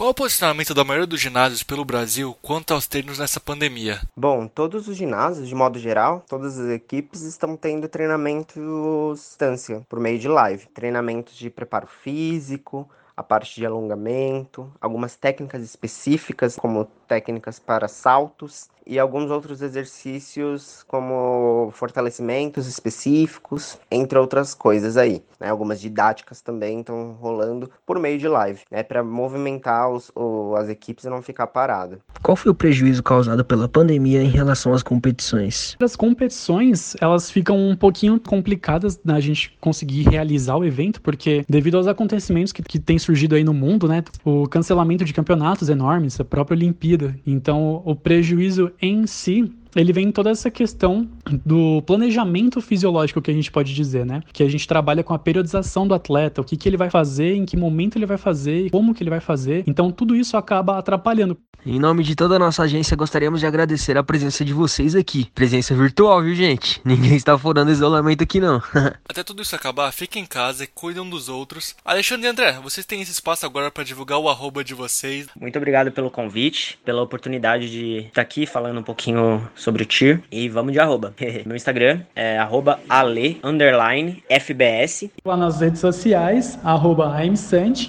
Qual 0.00 0.10
o 0.10 0.14
posicionamento 0.14 0.72
da 0.72 0.82
maioria 0.82 1.06
dos 1.06 1.20
ginásios 1.20 1.62
pelo 1.62 1.84
Brasil 1.84 2.34
quanto 2.40 2.72
aos 2.72 2.86
treinos 2.86 3.18
nessa 3.18 3.38
pandemia? 3.38 4.00
Bom, 4.16 4.46
todos 4.46 4.88
os 4.88 4.96
ginásios, 4.96 5.46
de 5.46 5.54
modo 5.54 5.78
geral, 5.78 6.24
todas 6.26 6.58
as 6.58 6.70
equipes 6.70 7.20
estão 7.20 7.54
tendo 7.54 7.86
treinamento 7.86 9.12
distância 9.12 9.82
por 9.90 10.00
meio 10.00 10.18
de 10.18 10.26
live, 10.26 10.66
treinamentos 10.68 11.36
de 11.36 11.50
preparo 11.50 11.86
físico, 11.86 12.88
a 13.20 13.22
parte 13.22 13.60
de 13.60 13.66
alongamento, 13.66 14.72
algumas 14.80 15.14
técnicas 15.16 15.62
específicas, 15.62 16.56
como 16.56 16.88
técnicas 17.10 17.58
para 17.58 17.88
saltos 17.88 18.68
e 18.86 18.98
alguns 18.98 19.30
outros 19.30 19.62
exercícios 19.62 20.84
como 20.86 21.70
fortalecimentos 21.72 22.66
específicos, 22.66 23.78
entre 23.90 24.18
outras 24.18 24.54
coisas 24.54 24.96
aí. 24.96 25.22
Né? 25.38 25.48
Algumas 25.48 25.80
didáticas 25.80 26.40
também 26.40 26.80
estão 26.80 27.16
rolando 27.20 27.70
por 27.86 27.98
meio 27.98 28.18
de 28.18 28.26
live, 28.26 28.60
né? 28.70 28.82
para 28.82 29.02
movimentar 29.02 29.90
os, 29.90 30.10
o, 30.14 30.54
as 30.56 30.68
equipes 30.68 31.04
e 31.04 31.10
não 31.10 31.22
ficar 31.22 31.46
parado. 31.48 32.00
Qual 32.22 32.36
foi 32.36 32.50
o 32.50 32.54
prejuízo 32.54 33.02
causado 33.02 33.44
pela 33.44 33.68
pandemia 33.68 34.22
em 34.22 34.28
relação 34.28 34.72
às 34.72 34.82
competições? 34.82 35.76
As 35.80 35.94
competições 35.96 36.96
elas 37.00 37.30
ficam 37.30 37.56
um 37.56 37.76
pouquinho 37.76 38.18
complicadas 38.20 39.00
na 39.04 39.20
gente 39.20 39.56
conseguir 39.60 40.08
realizar 40.08 40.56
o 40.56 40.64
evento, 40.64 41.00
porque 41.00 41.44
devido 41.48 41.76
aos 41.76 41.86
acontecimentos 41.86 42.52
que, 42.52 42.62
que 42.62 42.78
têm 42.78 42.98
surgido 42.98 43.34
aí 43.34 43.44
no 43.44 43.54
mundo, 43.54 43.86
né? 43.86 44.02
O 44.24 44.48
cancelamento 44.48 45.04
de 45.04 45.12
campeonatos 45.12 45.68
enormes, 45.68 46.20
a 46.20 46.24
própria 46.24 46.56
Olimpíada. 46.56 46.99
Então, 47.26 47.82
o 47.84 47.94
prejuízo 47.94 48.72
em 48.80 49.06
si 49.06 49.52
ele 49.74 49.92
vem 49.92 50.10
toda 50.10 50.30
essa 50.30 50.50
questão 50.50 51.08
do 51.44 51.82
planejamento 51.82 52.60
fisiológico 52.60 53.20
que 53.22 53.30
a 53.30 53.34
gente 53.34 53.50
pode 53.50 53.74
dizer, 53.74 54.04
né? 54.04 54.22
Que 54.32 54.42
a 54.42 54.48
gente 54.48 54.66
trabalha 54.66 55.02
com 55.02 55.14
a 55.14 55.18
periodização 55.18 55.86
do 55.86 55.94
atleta, 55.94 56.40
o 56.40 56.44
que, 56.44 56.56
que 56.56 56.68
ele 56.68 56.76
vai 56.76 56.90
fazer, 56.90 57.34
em 57.34 57.44
que 57.44 57.56
momento 57.56 57.96
ele 57.96 58.06
vai 58.06 58.18
fazer, 58.18 58.70
como 58.70 58.94
que 58.94 59.02
ele 59.02 59.10
vai 59.10 59.20
fazer. 59.20 59.64
Então 59.66 59.90
tudo 59.90 60.16
isso 60.16 60.36
acaba 60.36 60.78
atrapalhando. 60.78 61.36
Em 61.64 61.78
nome 61.78 62.02
de 62.02 62.14
toda 62.14 62.36
a 62.36 62.38
nossa 62.38 62.62
agência, 62.62 62.96
gostaríamos 62.96 63.40
de 63.40 63.46
agradecer 63.46 63.96
a 63.98 64.02
presença 64.02 64.42
de 64.42 64.52
vocês 64.52 64.94
aqui. 64.94 65.30
Presença 65.34 65.74
virtual, 65.74 66.22
viu, 66.22 66.34
gente? 66.34 66.80
Ninguém 66.84 67.14
está 67.14 67.36
furando 67.36 67.70
isolamento 67.70 68.22
aqui, 68.22 68.40
não. 68.40 68.62
Até 69.06 69.22
tudo 69.22 69.42
isso 69.42 69.54
acabar, 69.54 69.92
fiquem 69.92 70.22
em 70.22 70.26
casa 70.26 70.64
e 70.64 70.66
cuidem 70.66 71.08
dos 71.10 71.28
outros. 71.28 71.76
Alexandre 71.84 72.26
e 72.26 72.30
André, 72.30 72.58
vocês 72.62 72.86
têm 72.86 73.02
esse 73.02 73.12
espaço 73.12 73.44
agora 73.44 73.70
para 73.70 73.84
divulgar 73.84 74.18
o 74.18 74.28
arroba 74.28 74.64
de 74.64 74.72
vocês. 74.72 75.26
Muito 75.38 75.56
obrigado 75.58 75.92
pelo 75.92 76.10
convite, 76.10 76.78
pela 76.82 77.02
oportunidade 77.02 77.70
de 77.70 78.06
estar 78.06 78.22
aqui 78.22 78.46
falando 78.46 78.80
um 78.80 78.82
pouquinho 78.82 79.46
sobre 79.60 79.82
o 79.82 79.86
TIR. 79.86 80.22
E 80.32 80.48
vamos 80.48 80.72
de 80.72 80.80
arroba. 80.80 81.12
Meu 81.46 81.54
Instagram 81.54 82.00
é 82.16 82.38
arroba 82.38 82.80
ale, 82.88 83.38
underline, 83.44 84.22
fbs. 84.28 85.10
Lá 85.24 85.36
nas 85.36 85.60
redes 85.60 85.80
sociais, 85.80 86.58
arroba 86.64 87.10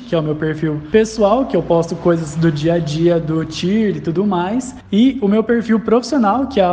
que 0.07 0.13
é 0.13 0.17
o 0.17 0.21
meu 0.21 0.35
perfil 0.35 0.81
pessoal, 0.91 1.45
que 1.45 1.55
eu 1.55 1.63
posto 1.63 1.95
coisas 1.95 2.35
do 2.35 2.51
dia 2.51 2.73
a 2.73 2.79
dia 2.79 3.19
do 3.19 3.45
TIR 3.45 3.97
e 3.97 4.01
tudo 4.01 4.25
mais. 4.25 4.75
E 4.91 5.17
o 5.21 5.27
meu 5.27 5.43
perfil 5.43 5.79
profissional, 5.79 6.47
que 6.47 6.59
é 6.59 6.65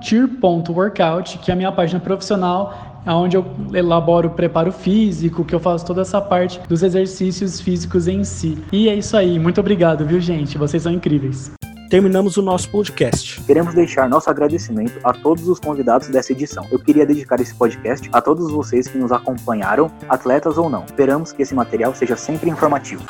@tir.workout, 0.00 1.38
que 1.38 1.50
é 1.50 1.54
a 1.54 1.56
minha 1.56 1.70
página 1.70 2.00
profissional, 2.00 3.02
onde 3.06 3.36
eu 3.36 3.46
elaboro 3.72 4.28
o 4.28 4.30
preparo 4.32 4.72
físico, 4.72 5.44
que 5.44 5.54
eu 5.54 5.60
faço 5.60 5.86
toda 5.86 6.02
essa 6.02 6.20
parte 6.20 6.58
dos 6.68 6.82
exercícios 6.82 7.60
físicos 7.60 8.08
em 8.08 8.24
si. 8.24 8.58
E 8.72 8.88
é 8.88 8.94
isso 8.94 9.16
aí. 9.16 9.38
Muito 9.38 9.60
obrigado, 9.60 10.04
viu, 10.04 10.20
gente? 10.20 10.58
Vocês 10.58 10.82
são 10.82 10.92
incríveis. 10.92 11.52
Terminamos 11.88 12.36
o 12.36 12.42
nosso 12.42 12.68
podcast. 12.70 13.40
Queremos 13.42 13.74
deixar 13.74 14.08
nosso 14.08 14.28
agradecimento 14.28 14.98
a 15.04 15.12
todos 15.12 15.48
os 15.48 15.60
convidados 15.60 16.08
dessa 16.08 16.32
edição. 16.32 16.66
Eu 16.70 16.78
queria 16.78 17.06
dedicar 17.06 17.40
esse 17.40 17.54
podcast 17.54 18.08
a 18.12 18.20
todos 18.20 18.50
vocês 18.50 18.88
que 18.88 18.98
nos 18.98 19.12
acompanharam, 19.12 19.90
atletas 20.08 20.58
ou 20.58 20.68
não. 20.68 20.84
Esperamos 20.84 21.32
que 21.32 21.42
esse 21.42 21.54
material 21.54 21.94
seja 21.94 22.16
sempre 22.16 22.50
informativo. 22.50 23.04